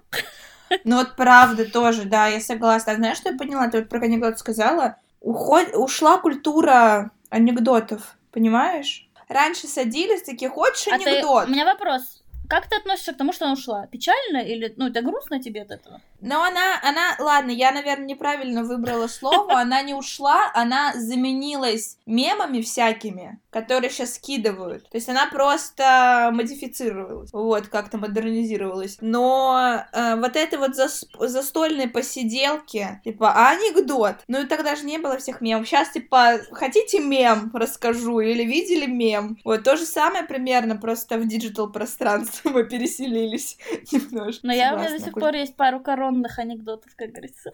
[0.85, 2.93] Ну вот правда тоже, да, я согласна.
[2.93, 3.69] А знаешь, что я поняла?
[3.69, 4.97] Ты вот про анекдот сказала.
[5.21, 5.75] Уход...
[5.75, 9.09] Ушла культура анекдотов, понимаешь?
[9.29, 11.25] Раньше садились такие, хочешь А ты-?
[11.25, 12.23] У меня вопрос.
[12.49, 13.87] Как ты относишься к тому, что она ушла?
[13.87, 16.01] Печально или, ну, это грустно тебе от этого?
[16.21, 19.61] Но она, она, ладно, я, наверное, неправильно выбрала слово.
[19.61, 24.89] Она не ушла, она заменилась мемами всякими, которые сейчас скидывают.
[24.91, 28.99] То есть она просто модифицировалась, вот, как-то модернизировалась.
[29.01, 34.17] Но э, вот это вот зас- застольные посиделки, типа, анекдот?
[34.29, 35.67] Ну и тогда же не было всех мемов.
[35.67, 38.21] Сейчас, типа, хотите мем расскажу?
[38.21, 39.39] Или видели мем?
[39.45, 43.57] Вот то же самое примерно, просто в digital пространство мы переселились
[43.93, 44.47] немножко.
[44.47, 45.81] Но я у меня до сих пор есть пару
[46.11, 47.51] коронных анекдотов, как говорится.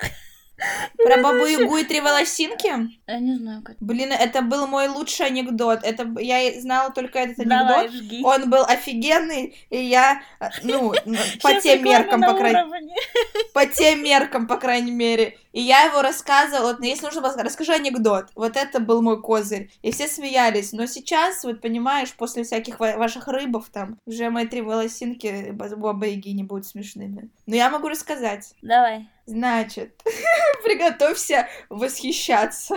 [0.96, 2.68] Про бабу Ягу и три волосинки?
[3.06, 3.76] Я не знаю, как.
[3.80, 5.80] Блин, это был мой лучший анекдот.
[5.82, 8.02] Это я знала только этот Давай, анекдот.
[8.02, 8.22] жги.
[8.24, 12.94] Он был офигенный, и я, э, ну, ну, по тем меркам, по крайней
[13.52, 15.38] по тем меркам, по крайней мере.
[15.52, 18.26] И я его рассказывала, вот, если нужно расскажи анекдот.
[18.34, 19.70] Вот это был мой козырь.
[19.82, 20.72] И все смеялись.
[20.72, 26.06] Но сейчас, вот понимаешь, после всяких ва- ваших рыбов там, уже мои три волосинки баба
[26.06, 27.30] Яги не будут смешными.
[27.46, 28.52] Но я могу рассказать.
[28.60, 30.02] Давай, Значит,
[30.64, 32.76] приготовься восхищаться.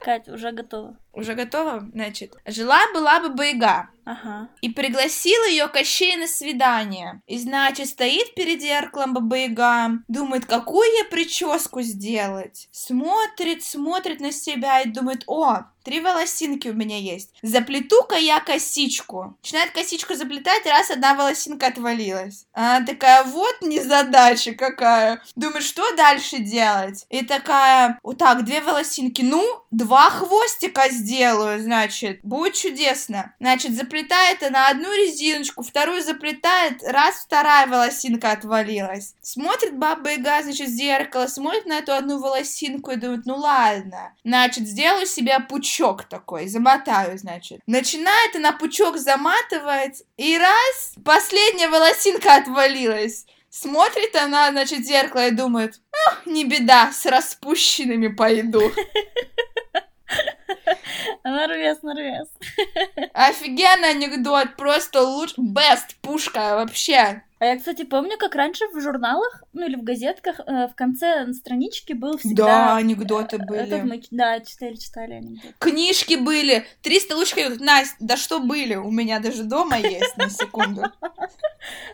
[0.00, 0.96] Катя, уже готова.
[1.18, 1.88] Уже готова?
[1.92, 4.48] Значит, жила-была бы Байга, Ага.
[4.62, 7.20] и пригласил ее Кощей на свидание.
[7.26, 12.68] И, значит, стоит перед зеркалом Баба-Яга, думает, какую ей прическу сделать.
[12.70, 17.34] Смотрит, смотрит на себя и думает, о, три волосинки у меня есть.
[17.42, 19.36] Заплету-ка я косичку.
[19.42, 22.46] Начинает косичку заплетать, раз одна волосинка отвалилась.
[22.52, 25.22] Она такая, вот незадача какая.
[25.36, 27.04] Думает, что дальше делать?
[27.10, 29.22] И такая, вот так, две волосинки.
[29.22, 32.20] Ну, два хвостика сделаю, значит.
[32.22, 33.34] Будет чудесно.
[33.40, 39.14] Значит, заплетает она одну резиночку, вторую заплетает, раз вторая волосинка отвалилась.
[39.22, 44.12] Смотрит баба Яга, значит, в зеркало, смотрит на эту одну волосинку и думает, ну ладно.
[44.22, 47.60] Значит, сделаю себе пучок такой, замотаю, значит.
[47.66, 53.24] Начинает она пучок заматывать, и раз, последняя волосинка отвалилась.
[53.50, 58.60] Смотрит она, значит, в зеркало и думает, «Ах, не беда, с распущенными пойду.
[61.24, 62.28] Нарвес, нарвес.
[63.12, 67.22] Офигенный анекдот, просто лучше, best, пушка вообще.
[67.38, 71.32] А я, кстати, помню, как раньше в журналах, ну или в газетках, э, в конце
[71.32, 72.76] странички был Да, всегда...
[72.76, 73.80] анекдоты Этот были.
[73.82, 75.52] мы, да, читали, читали анекдот.
[75.58, 80.82] Книжки были, 300 лучков, Настя, да что были, у меня даже дома есть, на секунду.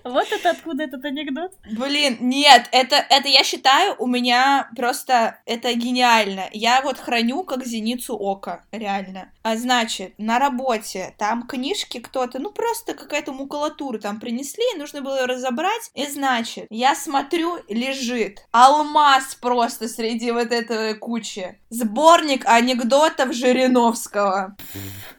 [0.05, 1.53] Вот это откуда этот анекдот?
[1.73, 6.49] Блин, нет, это, это я считаю, у меня просто это гениально.
[6.53, 9.33] Я вот храню как зеницу ока, реально.
[9.43, 15.01] А значит, на работе там книжки кто-то, ну просто какая-то макулатура там принесли, и нужно
[15.01, 15.91] было разобрать.
[15.95, 21.59] И значит, я смотрю, лежит алмаз просто среди вот этой кучи.
[21.71, 24.57] Сборник анекдотов Жириновского.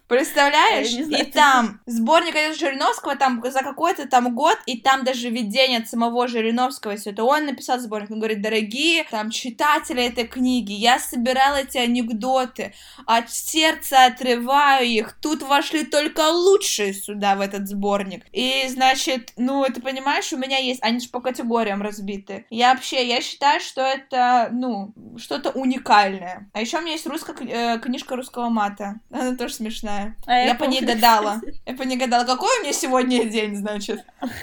[0.08, 0.92] Представляешь?
[0.92, 6.28] И там сборник Жириновского там за какой-то там год, и там даже видение от самого
[6.28, 8.12] Жириновского, все это он написал сборник.
[8.12, 12.74] Он говорит, дорогие там читатели этой книги, я собирал эти анекдоты,
[13.06, 18.26] от сердца отрываю их, тут вошли только лучшие сюда в этот сборник.
[18.32, 22.46] И, значит, ну, ты понимаешь, у меня есть, они же по категориям разбиты.
[22.50, 26.50] Я вообще, я считаю, что это, ну, что-то уникальное.
[26.54, 29.00] А еще у меня есть русская э, книжка русского мата.
[29.12, 29.95] Она тоже смешная.
[30.26, 31.36] А Я, по ней помню, гадала.
[31.36, 31.62] кстати.
[31.66, 34.06] Я по ней гадала, какой у меня сегодня день, значит.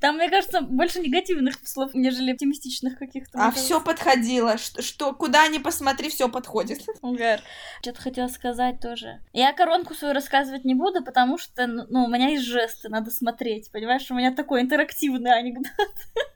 [0.00, 3.38] Там, мне кажется, больше негативных слов, нежели оптимистичных каких-то.
[3.38, 4.58] А все подходило.
[4.58, 6.82] Что, что куда ни посмотри, все подходит.
[7.02, 7.40] Угар.
[7.80, 9.20] Что-то хотела сказать тоже.
[9.32, 13.70] Я коронку свою рассказывать не буду, потому что, ну, у меня есть жесты, надо смотреть,
[13.70, 14.10] понимаешь?
[14.10, 15.72] У меня такой интерактивный анекдот.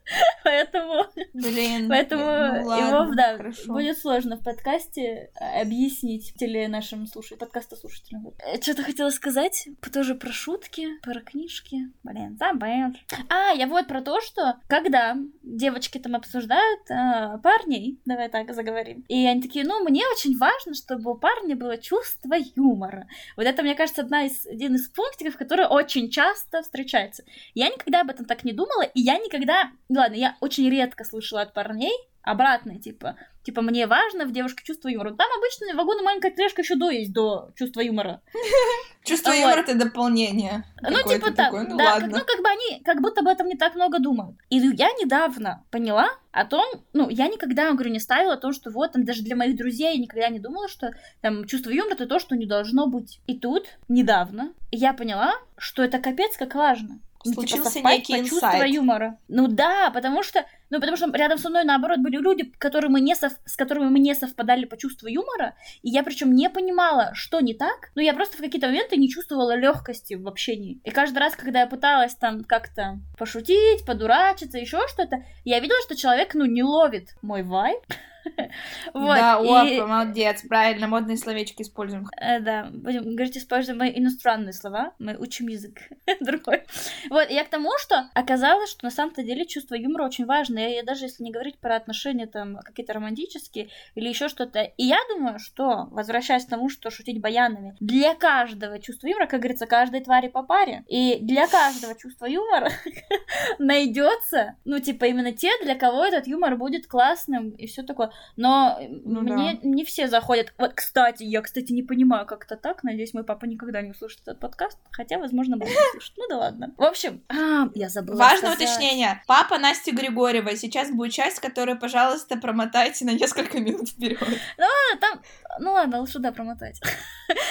[0.43, 1.87] Поэтому, Блин.
[1.89, 3.73] поэтому ну ладно, его, да, хорошо.
[3.73, 8.23] будет сложно в подкасте э, объяснить теле нашим слушателям, подкаста слушателям.
[8.23, 8.35] Вот.
[8.61, 11.91] Что-то хотела сказать, тоже про шутки, про книжки.
[12.03, 12.95] Блин, забыл.
[13.29, 19.05] А, я вот про то, что когда девочки там обсуждают э, парней, давай так заговорим,
[19.07, 23.07] и они такие, ну, мне очень важно, чтобы у парня было чувство юмора.
[23.37, 27.23] Вот это, мне кажется, одна из, один из пунктиков, который очень часто встречается.
[27.53, 29.71] Я никогда об этом так не думала, и я никогда...
[29.99, 34.87] Ладно, я очень редко слышала от парней обратное, типа, типа, мне важно в девушке чувство
[34.87, 35.13] юмора.
[35.13, 38.21] Там обычно вагон маленькая тележка еще до есть, до чувства юмора.
[39.03, 40.63] Чувство юмора это дополнение.
[40.81, 43.75] Ну, типа так, Ну да, ну, как бы они, как будто об этом не так
[43.75, 44.37] много думают.
[44.49, 48.71] И я недавно поняла о том, ну, я никогда, говорю, не ставила о том, что
[48.71, 52.05] вот, там, даже для моих друзей я никогда не думала, что там чувство юмора это
[52.05, 53.19] то, что не должно быть.
[53.27, 56.99] И тут, недавно, я поняла, что это капец как важно.
[57.25, 58.73] Ну, типа, Случился совпасть некий инсайт.
[58.73, 59.17] юмора.
[59.27, 63.01] Ну да, потому что, ну потому что рядом со мной наоборот были люди, которые мы
[63.01, 67.11] не сов- с которыми мы не совпадали по чувству юмора, и я причем не понимала,
[67.13, 70.79] что не так, но я просто в какие-то моменты не чувствовала легкости в общении.
[70.83, 75.95] И каждый раз, когда я пыталась там как-то пошутить, подурачиться, еще что-то, я видела, что
[75.95, 77.79] человек, ну, не ловит мой вайб.
[78.93, 82.07] Вот, Да, и- о, молодец, правильно, модные словечки используем.
[82.19, 85.79] Э, да, будем говорить, используем мы иностранные слова, мы учим язык
[86.19, 86.63] другой.
[87.09, 90.59] Вот, и я к тому, что оказалось, что на самом-то деле чувство юмора очень важно,
[90.59, 94.61] и даже если не говорить про отношения там какие-то романтические или еще что-то.
[94.61, 99.41] И я думаю, что, возвращаясь к тому, что шутить баянами, для каждого чувства юмора, как
[99.41, 102.71] говорится, каждой твари по паре, и для каждого чувства юмора
[103.59, 108.11] найдется, ну, типа, именно те, для кого этот юмор будет классным и все такое.
[108.35, 110.53] Но Ну мне не все заходят.
[110.57, 112.83] Вот, кстати, я, кстати, не понимаю, как это так.
[112.83, 114.77] Надеюсь, мой папа никогда не услышит этот подкаст.
[114.91, 116.13] Хотя, возможно, будет услышать.
[116.17, 116.73] Ну да ладно.
[116.77, 118.57] В общем, а, я забыла Важное сказать.
[118.61, 119.21] уточнение.
[119.27, 120.57] Папа Насти Григорьевой.
[120.57, 124.21] Сейчас будет часть, которую, пожалуйста, промотайте на несколько минут вперед.
[124.57, 125.21] А, там...
[125.59, 126.79] Ну ладно, лучше да промотать.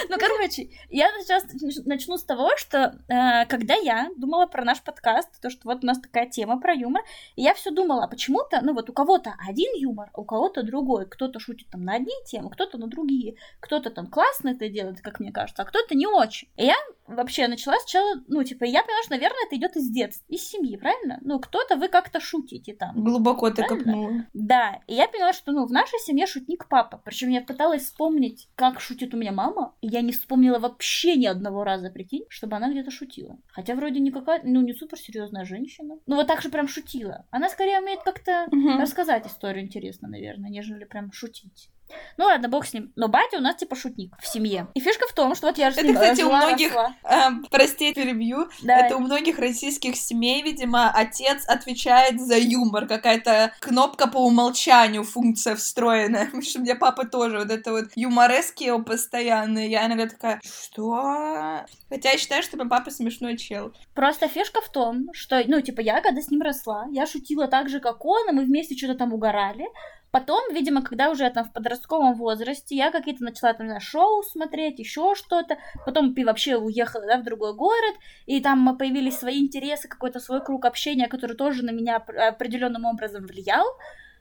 [0.08, 4.80] Ну, короче, я сейчас нач- начну с того, что э, когда я думала про наш
[4.82, 7.02] подкаст, то, что вот у нас такая тема про юмор,
[7.36, 11.06] я все думала, а почему-то, ну вот у кого-то один юмор, у кого-то другой.
[11.06, 13.36] Кто-то шутит там на одни темы, кто-то на другие.
[13.60, 16.48] Кто-то там классно это делает, как мне кажется, а кто-то не очень.
[16.56, 16.74] И я
[17.06, 20.76] вообще начала сначала, ну, типа, я поняла, что, наверное, это идет из детства, из семьи,
[20.76, 21.18] правильно?
[21.22, 23.02] Ну, кто-то вы как-то шутите там.
[23.02, 24.26] Глубоко ты копнула.
[24.34, 27.00] Да, и я поняла, что, ну, в нашей семье шутник папа.
[27.04, 31.26] Причем я пыталась вспомнить, как шутит у меня мама, и я не вспомнила вообще ни
[31.26, 33.38] одного раза, прикинь, чтобы она где-то шутила.
[33.48, 35.98] Хотя вроде никакая, ну, не супер серьезная женщина.
[36.06, 37.26] Ну, вот так же прям шутила.
[37.30, 38.80] Она скорее умеет как-то Мгм.
[38.80, 41.70] рассказать историю интересно, наверное, нежели прям шутить.
[42.16, 42.92] Ну ладно, бог с ним.
[42.96, 44.68] Но батя у нас типа шутник в семье.
[44.74, 46.94] И фишка в том, что вот я же Это, кстати, у жила, многих- росла.
[47.02, 48.48] А, прости, перебью.
[48.62, 48.76] Да.
[48.76, 52.86] Это у многих российских семей, видимо, отец отвечает за юмор.
[52.86, 56.24] Какая-то кнопка по умолчанию, функция встроенная.
[56.26, 59.70] Потому что у меня папа тоже вот это вот юморески постоянные.
[59.70, 61.64] Я иногда такая, что?
[61.88, 63.72] Хотя я считаю, что мой папа смешной чел.
[63.94, 67.68] Просто фишка в том, что, ну, типа, я когда с ним росла, я шутила так
[67.68, 69.64] же, как он, и мы вместе что-то там угорали.
[70.10, 74.78] Потом, видимо, когда уже там в подростковом возрасте, я какие-то начала там, знаю, шоу смотреть,
[74.78, 75.58] еще что-то.
[75.84, 77.94] Потом вообще уехала, да, в другой город,
[78.26, 82.84] и там появились свои интересы, какой-то свой круг общения, который тоже на меня оп- определенным
[82.86, 83.66] образом влиял.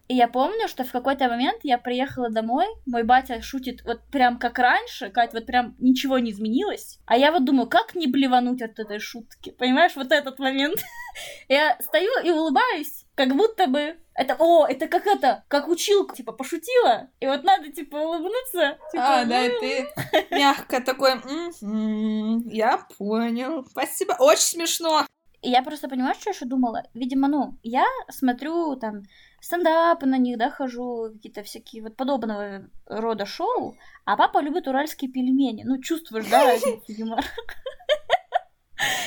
[0.07, 4.39] И я помню, что в какой-то момент я приехала домой, мой батя шутит вот прям
[4.39, 6.99] как раньше, Кать, вот прям ничего не изменилось.
[7.05, 9.51] А я вот думаю, как не блевануть от этой шутки?
[9.51, 10.79] Понимаешь, вот этот момент.
[11.49, 16.31] Я стою и улыбаюсь, как будто бы это, о, это как это, как училка, типа,
[16.31, 18.77] пошутила, и вот надо, типа, улыбнуться.
[18.91, 19.87] Типа, А, да, и «М, ты
[20.31, 21.15] мягко такой,
[21.61, 25.05] «Мгм, я понял, спасибо, очень смешно.
[25.41, 26.83] И я просто понимаю, что я еще думала.
[26.93, 29.03] Видимо, ну, я смотрю там
[29.39, 35.11] стендапы на них, да, хожу, какие-то всякие вот подобного рода шоу, а папа любит уральские
[35.11, 35.63] пельмени.
[35.63, 36.53] Ну, чувствуешь, да,
[36.87, 37.23] юмора.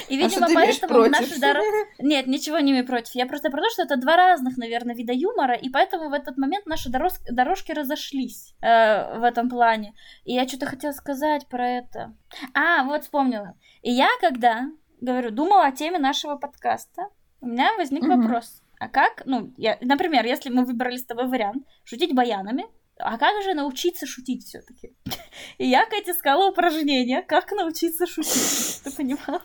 [0.09, 1.64] И, А видимо, имеешь поэтому наши дорог...
[2.01, 3.14] Нет, ничего не имею против.
[3.14, 6.37] Я просто про то, что это два разных, наверное, вида юмора, и поэтому в этот
[6.37, 9.95] момент наши дорос- дорожки разошлись э, в этом плане.
[10.25, 12.14] И я что-то хотела сказать про это.
[12.55, 13.55] А, вот вспомнила.
[13.83, 14.66] И я, когда,
[15.01, 17.09] говорю, думала о теме нашего подкаста,
[17.41, 18.23] у меня возник Мгм.
[18.23, 18.63] вопрос.
[18.79, 22.67] А как, ну, я, например, если мы выбрали с тобой вариант шутить баянами,
[23.03, 24.95] а как же научиться шутить все-таки?
[25.59, 28.81] И я, Катя, искала упражнения, как научиться шутить.
[28.85, 29.43] Ты понимала?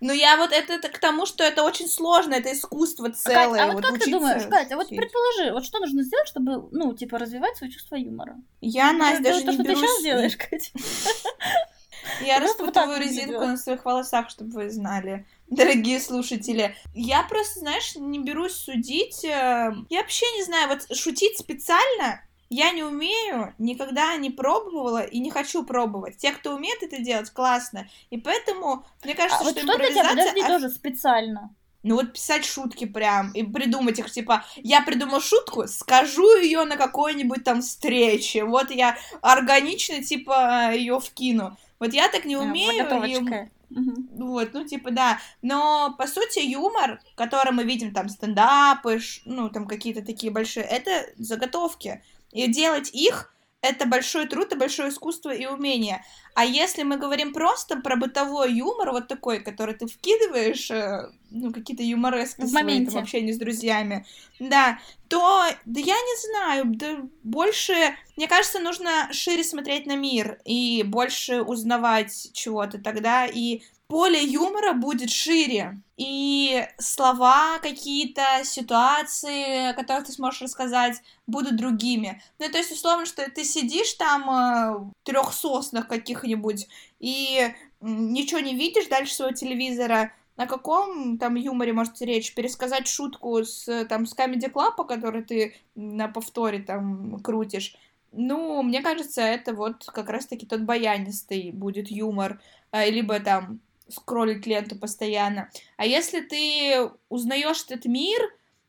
[0.00, 3.62] Ну, я вот это, это к тому, что это очень сложно, это искусство Кать, целое.
[3.62, 7.18] а вот как ты думаешь, Катя, вот предположи, вот что нужно сделать, чтобы, ну, типа,
[7.18, 8.36] развивать свое чувство юмора?
[8.60, 10.70] Я, Настя, даже то, не что ты сейчас делаешь, Катя.
[12.20, 15.26] Я распутываю резинку на своих волосах, чтобы вы знали.
[15.48, 19.24] Дорогие слушатели, я просто, знаешь, не берусь судить.
[19.24, 25.18] э, Я вообще не знаю, вот шутить специально я не умею, никогда не пробовала и
[25.18, 26.18] не хочу пробовать.
[26.18, 27.88] Те, кто умеет это делать, классно.
[28.10, 30.32] И поэтому, мне кажется, А вот что что для тебя, импровизация...
[30.32, 31.54] подожди, тоже специально?
[31.82, 36.76] Ну вот писать шутки прям и придумать их, типа, я придумал шутку, скажу ее на
[36.76, 41.56] какой-нибудь там встрече, вот я органично, типа, ее вкину.
[41.78, 43.50] Вот я так не А, умею, и заготовочка.
[43.70, 44.08] Мгм.
[44.12, 45.18] вот, ну, типа, да.
[45.42, 51.06] Но, по сути, юмор, который мы видим, там, стендапы, ну, там, какие-то такие большие, это
[51.16, 52.02] заготовки.
[52.30, 56.04] И делать их— это большой труд и большое искусство и умение.
[56.34, 61.52] А если мы говорим просто про бытовой юмор, вот такой, который ты вкидываешь, э, ну,
[61.52, 62.98] какие-то юморески В свои, там, моменте.
[62.98, 64.04] общении с друзьями,
[64.40, 67.74] да, то, да я не знаю, да больше,
[68.16, 74.72] мне кажется, нужно шире смотреть на мир и больше узнавать чего-то тогда, и поле юмора
[74.72, 82.20] будет шире, и слова какие-то, ситуации, которые ты сможешь рассказать, будут другими.
[82.38, 85.86] Ну, то есть, условно, что ты сидишь там э, трех соснах
[86.24, 86.68] каких-нибудь
[87.00, 92.34] и ничего не видишь дальше своего телевизора, на каком там юморе может речь?
[92.34, 97.76] Пересказать шутку с, там, с Comedy Club, который ты на повторе там крутишь?
[98.10, 102.40] Ну, мне кажется, это вот как раз-таки тот баянистый будет юмор.
[102.70, 105.50] А, либо там скроллить ленту постоянно.
[105.76, 108.20] А если ты узнаешь этот мир,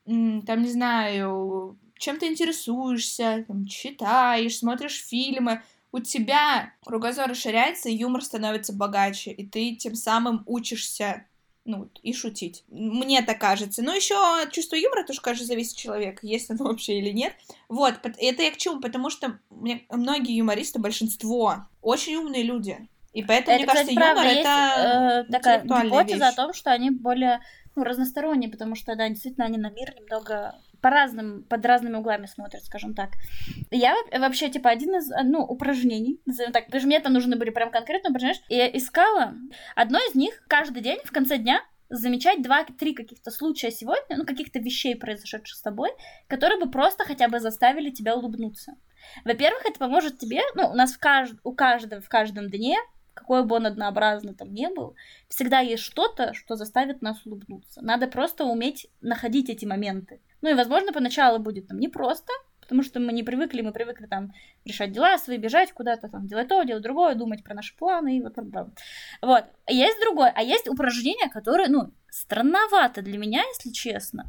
[0.05, 5.63] там, не знаю, чем ты интересуешься, там, читаешь, смотришь фильмы,
[5.95, 11.25] у тебя кругозор расширяется, и юмор становится богаче, и ты тем самым учишься
[11.63, 12.65] ну, и шутить.
[12.67, 13.81] Мне так кажется.
[13.81, 14.15] Но еще
[14.51, 17.33] чувство юмора тоже, кажется, зависит от человека, есть оно вообще или нет.
[17.69, 18.81] Вот, это я к чему?
[18.81, 22.77] Потому что многие юмористы, большинство, очень умные люди.
[23.13, 26.33] И поэтому, это, мне кажется, кстати, юмор правда, это есть, э, такая гипотеза вещь.
[26.33, 27.39] о том, что они более
[27.73, 30.55] ну, разносторонние, потому что, да, действительно, они на мир немного
[30.85, 33.09] по разным, под разными углами смотрят, скажем так.
[33.71, 37.49] Я вообще, типа, один из, ну, упражнений, назовем так, потому что мне там нужны были
[37.49, 39.33] прям конкретно упражнения, я искала.
[39.75, 44.59] Одно из них каждый день в конце дня замечать два-три каких-то случая сегодня, ну, каких-то
[44.59, 45.89] вещей, произошедших с тобой,
[46.27, 48.75] которые бы просто хотя бы заставили тебя улыбнуться.
[49.23, 51.33] Во-первых, это поможет тебе, ну, у нас в кажд...
[51.43, 52.77] у каждого в каждом дне
[53.15, 54.95] какой бы он однообразный там не был,
[55.27, 57.81] всегда есть что-то, что заставит нас улыбнуться.
[57.81, 60.21] Надо просто уметь находить эти моменты.
[60.41, 64.33] Ну и, возможно, поначалу будет там непросто, потому что мы не привыкли, мы привыкли там
[64.65, 68.21] решать дела свои, бежать куда-то, там, делать то, делать другое, думать про наши планы и
[68.21, 68.35] вот.
[69.21, 69.45] Вот.
[69.67, 74.25] Есть другое, а есть упражнения, которые, ну, странновато для меня, если честно,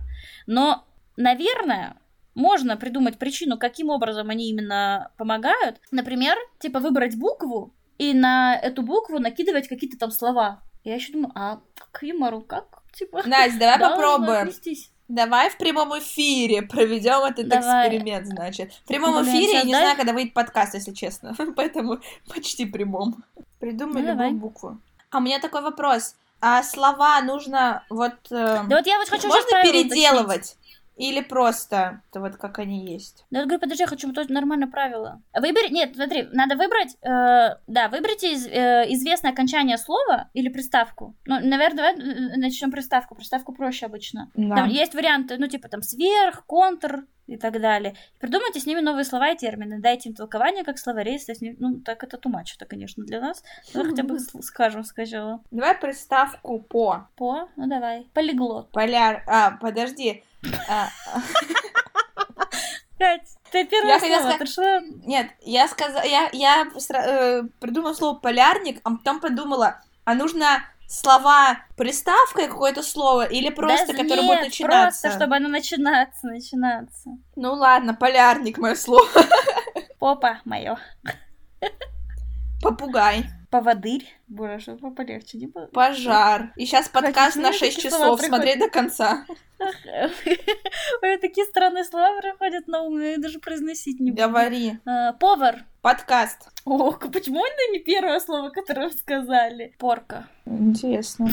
[0.46, 0.84] но,
[1.16, 1.96] наверное,
[2.34, 5.80] можно придумать причину, каким образом они именно помогают.
[5.90, 10.62] Например, типа выбрать букву и на эту букву накидывать какие-то там слова.
[10.84, 11.60] Я еще думаю, а
[11.92, 12.82] к юмору как?
[12.92, 14.48] Типа, Настя, давай попробуем.
[14.48, 14.90] Отнестись.
[15.08, 17.86] Давай в прямом эфире проведем этот Давай.
[17.88, 18.72] эксперимент, значит.
[18.72, 19.82] В прямом Блин, эфире я не дай.
[19.82, 21.32] знаю, когда выйдет подкаст, если честно.
[21.56, 23.22] Поэтому почти прямом.
[23.60, 24.80] Придумай Ну, любую букву.
[25.10, 26.16] А у меня такой вопрос.
[26.40, 28.14] А слова нужно вот...
[28.30, 29.72] э, Да вот я вот хочу можно уточнить.
[30.96, 33.26] Или просто это вот как они есть?
[33.30, 35.20] Да, я говорю, подожди, я хочу тоже нормальное правило.
[35.34, 41.14] Выбери, нет, смотри, надо выбрать, э, да, выберите из- э, известное окончание слова или приставку.
[41.26, 43.14] Ну, наверное, давай э, начнем приставку.
[43.14, 44.30] Приставку проще обычно.
[44.34, 44.56] Да.
[44.56, 47.94] Там есть варианты, ну, типа там сверх, контр и так далее.
[48.20, 49.80] Придумайте с ними новые слова и термины.
[49.80, 53.20] Дайте им толкование как словари, если с ним- ну, так это тумач, это, конечно, для
[53.20, 53.42] нас.
[53.74, 55.42] Ну, хотя бы скажем сначала.
[55.50, 57.08] Давай приставку по.
[57.16, 58.06] По, ну давай.
[58.14, 58.70] Полиглот.
[58.70, 59.24] Поляр...
[59.26, 60.22] А, подожди.
[62.98, 64.80] Кать, ты первое Я слово, сказать- что?
[65.06, 71.58] Нет, я сказала, я, я э, придумала слово полярник, а потом подумала, а нужно слова
[71.76, 75.00] приставкой какое-то слово или просто, Да которое нет, будет начинаться?
[75.02, 77.10] просто, чтобы оно начинаться, начинаться.
[77.34, 79.06] Ну ладно, полярник мое слово.
[79.98, 80.78] Попа мое.
[82.62, 84.04] Попугай, Поводырь.
[84.28, 85.66] Боже, что полегче, не было.
[85.66, 86.52] пожар.
[86.56, 89.24] И сейчас подкаст на ну, 6 такие часов, смотреть до конца.
[91.20, 94.22] Такие странные слова приходят на ум, я даже произносить не буду.
[94.22, 94.78] Говори.
[94.84, 95.64] А, Повар.
[95.80, 96.48] Подкаст.
[96.64, 99.74] Ох, почему это не первое слово, которое вы сказали?
[99.78, 100.28] Порка.
[100.44, 101.28] Интересно.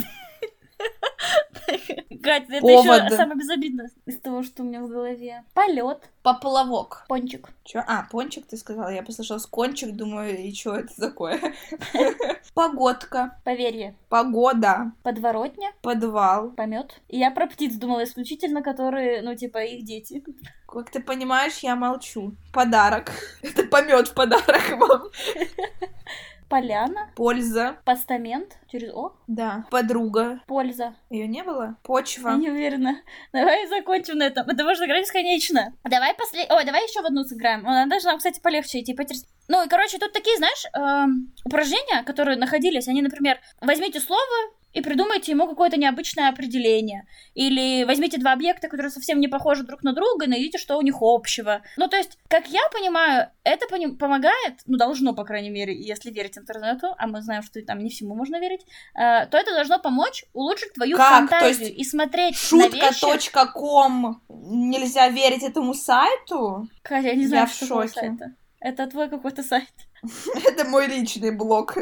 [2.23, 3.03] Катя, это Повод.
[3.03, 5.43] еще самое безобидное из того, что у меня в голове.
[5.53, 6.09] Полет.
[6.21, 7.05] Поплавок.
[7.09, 7.49] Пончик.
[7.65, 7.83] Чё?
[7.85, 8.89] А, пончик ты сказала?
[8.89, 11.39] Я послышала с кончик, думаю, и что это такое?
[12.53, 13.39] Погодка.
[13.43, 13.95] Поверье.
[14.09, 14.93] Погода.
[15.03, 15.73] Подворотня.
[15.81, 16.51] Подвал.
[16.51, 17.01] Помет.
[17.09, 20.23] И я про птиц думала исключительно, которые, ну, типа, их дети.
[20.67, 22.35] Как ты понимаешь, я молчу.
[22.53, 23.11] Подарок.
[23.41, 25.03] Это помет в подарок вам.
[26.61, 27.09] Поляна.
[27.15, 27.77] Польза.
[27.83, 28.57] Постамент.
[28.71, 29.15] Через О.
[29.27, 29.65] Да.
[29.71, 30.39] Подруга.
[30.47, 30.93] Польза.
[31.09, 31.63] Ее не было?
[31.63, 32.29] Я Почва.
[32.35, 32.97] не уверена.
[33.33, 34.47] Давай закончим на этом.
[34.47, 35.73] Это можно играть бесконечно.
[35.83, 36.45] Давай после...
[36.49, 37.65] Ой, давай еще в одну сыграем.
[37.65, 38.93] Она должна, кстати, полегче идти.
[38.93, 44.21] потерс- Ну, и, короче, тут такие, знаешь, эм, упражнения, которые находились, они, например, возьмите слово
[44.73, 47.07] и придумайте ему какое-то необычное определение.
[47.35, 50.81] Или возьмите два объекта, которые совсем не похожи друг на друга, и найдите, что у
[50.81, 51.61] них общего.
[51.77, 56.11] Ну, то есть, как я понимаю, это пони- помогает, ну, должно, по крайней мере, если
[56.11, 58.61] верить интернету, а мы знаем, что там не всему можно верить,
[58.95, 61.29] э, то это должно помочь улучшить твою Как?
[61.29, 62.99] То фантазию есть и смотреть на вещи...
[62.99, 64.21] Шутка.ком.
[64.29, 66.67] Нельзя верить этому сайту?
[66.81, 67.99] Катя, я не знаю, Я в что такое шоке.
[67.99, 68.35] сайта.
[68.59, 69.67] Это твой какой-то сайт.
[70.45, 71.77] Это мой личный блог.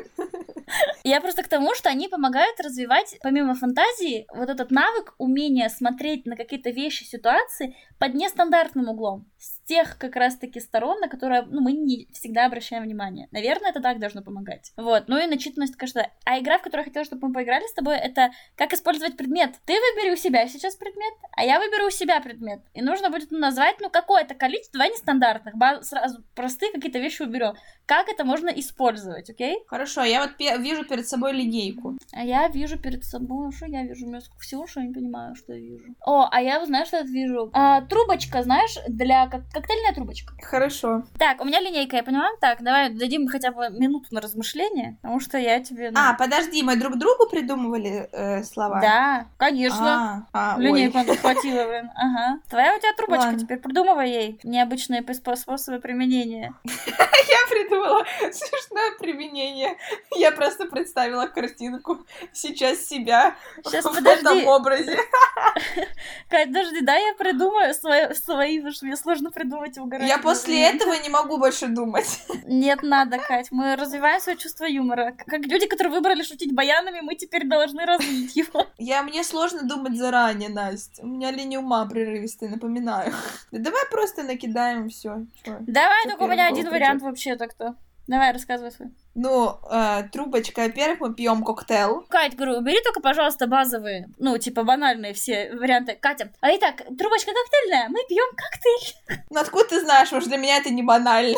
[1.04, 6.26] Я просто к тому, что они помогают развивать, помимо фантазии, вот этот навык, умение смотреть
[6.26, 9.26] на какие-то вещи, ситуации под нестандартным углом.
[9.72, 13.30] Тех как раз-таки сторон, на которые ну, мы не всегда обращаем внимание.
[13.32, 14.74] Наверное, это так должно помогать.
[14.76, 15.06] Вот.
[15.08, 16.12] Ну и начитанность каждая.
[16.26, 19.52] А игра, в которую я хотела, чтобы мы поиграли с тобой, это как использовать предмет.
[19.66, 22.60] Ты выбери у себя сейчас предмет, а я выберу у себя предмет.
[22.74, 25.54] И нужно будет ну, назвать, ну, какое-то количество, два нестандартных,
[25.84, 27.54] сразу простые какие-то вещи уберем.
[27.86, 29.64] Как это можно использовать, окей?
[29.68, 31.98] Хорошо, я вот вижу перед собой линейку.
[32.12, 34.06] А я вижу перед собой, что я вижу?
[34.06, 35.96] У меня всего, что я не понимаю, что я вижу.
[36.06, 37.50] О, а я, знаешь, что я вижу?
[37.54, 39.28] А, трубочка, знаешь, для...
[39.28, 40.34] Как, коктейльная трубочка.
[40.42, 41.04] Хорошо.
[41.18, 42.30] Так, у меня линейка, я поняла?
[42.40, 45.92] Так, давай дадим хотя бы минуту на размышление, потому что я тебе...
[45.92, 46.00] Ну...
[46.00, 48.82] А, подожди, мы друг другу придумывали э, слова?
[48.82, 50.28] Да, конечно.
[50.34, 51.92] А, а, Линейку хватило, блин.
[51.96, 52.40] Ага.
[52.50, 53.40] Твоя у тебя трубочка, Ладно.
[53.40, 56.54] теперь придумывай ей необычные способы применения.
[56.66, 59.78] Я придумала смешное применение.
[60.16, 64.98] Я просто представила картинку сейчас себя Сейчас, в этом образе.
[66.30, 70.08] Кать, подожди, да, я придумаю свои, свои, потому что мне сложно придумать угорать.
[70.08, 72.20] Я после этого не могу больше думать.
[72.46, 75.14] Нет, надо, Кать, мы развиваем свое чувство юмора.
[75.26, 78.68] Как люди, которые выбрали шутить баянами, мы теперь должны развить его.
[78.78, 81.04] Я, мне сложно думать заранее, Настя.
[81.04, 83.14] У меня линия ума прерывистая, напоминаю.
[83.52, 85.26] Да давай просто накидаем все.
[85.46, 87.76] Давай, только у меня один вариант вообще так-то.
[88.08, 88.90] Давай, рассказывай свой.
[89.14, 92.06] Ну, э, трубочка, во-первых, мы пьем коктейль.
[92.10, 95.98] Кать, говорю, убери только, пожалуйста, базовые, ну, типа банальные все варианты.
[96.00, 99.26] Катя, а итак, трубочка коктейльная, мы пьем коктейль.
[99.30, 101.38] Ну, откуда ты знаешь, может, для меня это не банально.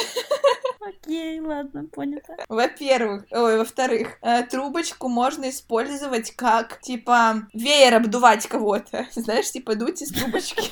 [0.81, 2.35] Окей, ладно, понято.
[2.47, 9.07] Во-первых, ой, во-вторых, э, трубочку можно использовать как, типа, веер обдувать кого-то.
[9.13, 10.71] Знаешь, типа, дуть из трубочки.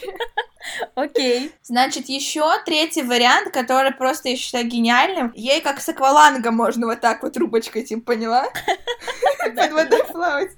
[0.96, 1.52] Окей.
[1.64, 5.32] Значит, еще третий вариант, который просто я считаю гениальным.
[5.36, 8.48] Ей как с аквалангом можно вот так вот трубочкой, типа, поняла?
[9.56, 10.52] Под водой плавать.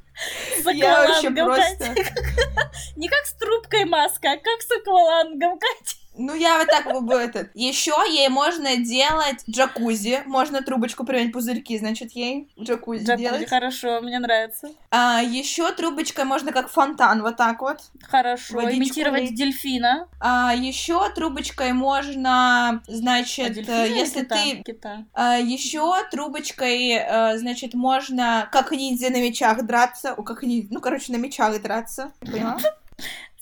[0.73, 1.85] Я вообще просто...
[2.95, 6.02] Не как с трубкой маска, а как с аквалангом, Катя.
[6.15, 7.49] Ну, я вот так бы этот.
[7.53, 10.23] Еще ей можно делать джакузи.
[10.25, 13.49] Можно трубочку применить пузырьки, значит, ей джакузи, джакузи делать.
[13.49, 14.69] хорошо, мне нравится.
[14.91, 17.79] А, еще трубочкой можно как фонтан, вот так вот.
[18.01, 19.35] Хорошо, Водичку имитировать лить.
[19.35, 20.07] дельфина.
[20.19, 24.35] А, еще трубочкой можно, значит, а если кита?
[24.35, 24.63] ты...
[24.63, 25.05] Кита.
[25.13, 30.13] А, еще трубочкой, а, значит, можно как ниндзя на мечах драться.
[30.13, 32.11] О, как ниндзя, ну, короче, на мечах драться.
[32.19, 32.57] Поняла?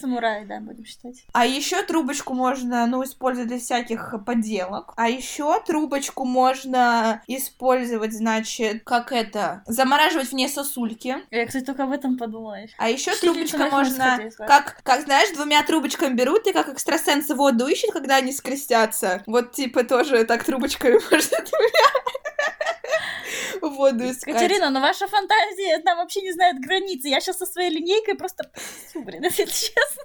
[0.01, 1.23] Самурай, да, будем считать.
[1.31, 4.93] А еще трубочку можно, ну, использовать для всяких поделок.
[4.97, 11.17] А еще трубочку можно использовать, значит, как это, замораживать в ней сосульки.
[11.29, 12.57] Я, кстати, только об этом подумала.
[12.77, 17.91] А еще трубочка можно, как, как, знаешь, двумя трубочками берут и как экстрасенсы воду ищут,
[17.91, 19.23] когда они скрестятся.
[19.27, 22.20] Вот, типа, тоже так трубочками можно двумя
[23.61, 24.35] воду искать.
[24.35, 27.07] Катерина, но ваша фантазия там вообще не знает границы.
[27.07, 28.49] Я сейчас со своей линейкой просто...
[28.95, 30.03] Блин, если честно.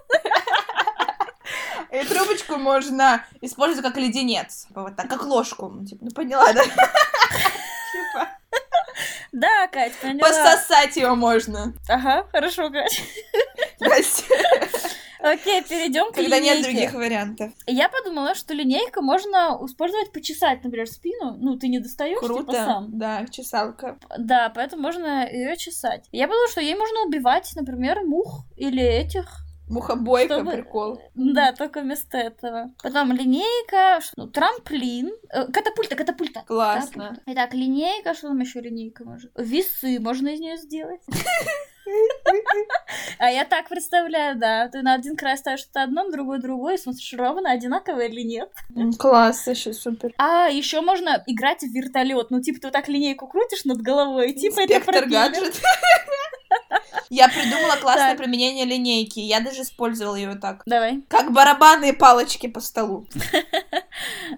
[1.91, 4.65] И трубочку можно использовать как леденец.
[4.67, 5.69] Типа вот так, как ложку.
[5.69, 6.63] Ну, типа, ну поняла, да?
[7.91, 8.29] Типа.
[9.31, 10.27] Да, Кать, поняла.
[10.27, 11.73] Пососать его можно.
[11.87, 13.03] Ага, хорошо, Кать.
[15.19, 16.55] Окей, перейдем к Когда линейке.
[16.55, 17.51] нет других вариантов.
[17.65, 21.35] Я подумала, что линейка можно использовать почесать, например, спину.
[21.39, 22.51] Ну, ты не достаешь типа, Круто.
[22.51, 22.97] типа сам.
[22.97, 23.97] Да, чесалка.
[24.17, 26.07] Да, поэтому можно ее чесать.
[26.11, 30.51] Я подумала, что ей можно убивать, например, мух или этих Мухобойка, Чтобы...
[30.51, 31.01] прикол.
[31.15, 32.71] Да, только вместо этого.
[32.81, 36.43] Потом линейка, ну, трамплин, э, катапульта, катапульта.
[36.47, 37.09] Классно.
[37.09, 37.23] Катапульта.
[37.25, 39.31] Итак, линейка, что там еще линейка может?
[39.35, 41.01] Весы можно из нее сделать.
[43.19, 44.67] А я так представляю, да.
[44.67, 48.21] Ты на один край ставишь что-то одно, на другой другой, и смотришь, ровно одинаковое или
[48.21, 48.51] нет.
[48.99, 50.13] Класс, еще супер.
[50.17, 52.29] А, еще можно играть в вертолет.
[52.29, 55.51] Ну, типа, ты вот так линейку крутишь над головой, и типа это пропеллер.
[57.09, 58.17] Я придумала классное так.
[58.17, 59.19] применение линейки.
[59.19, 60.63] Я даже использовала ее так.
[60.65, 61.01] Давай.
[61.07, 63.07] Как барабанные палочки по столу.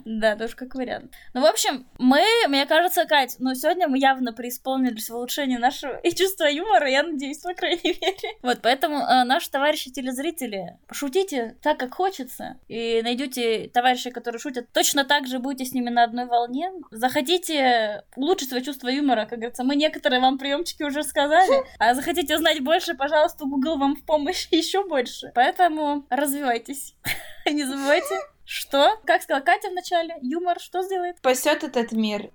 [0.05, 1.13] Да, тоже как вариант.
[1.33, 5.97] Ну, в общем, мы, мне кажется, Кать, ну, сегодня мы явно преисполнились в улучшении нашего
[6.03, 8.37] и чувства юмора, я надеюсь, по крайней мере.
[8.41, 14.71] Вот, поэтому э, наши товарищи телезрители, пошутите так, как хочется, и найдете товарищей, которые шутят
[14.73, 16.71] точно так же, будете с ними на одной волне.
[16.91, 22.35] Захотите улучшить свое чувство юмора, как говорится, мы некоторые вам приемчики уже сказали, а захотите
[22.35, 25.31] узнать больше, пожалуйста, Google вам в помощь еще больше.
[25.35, 26.95] Поэтому развивайтесь.
[27.45, 28.15] Не забывайте
[28.49, 28.99] что?
[29.05, 31.17] Как сказала Катя в начале, юмор что сделает?
[31.17, 32.31] Спасет этот мир.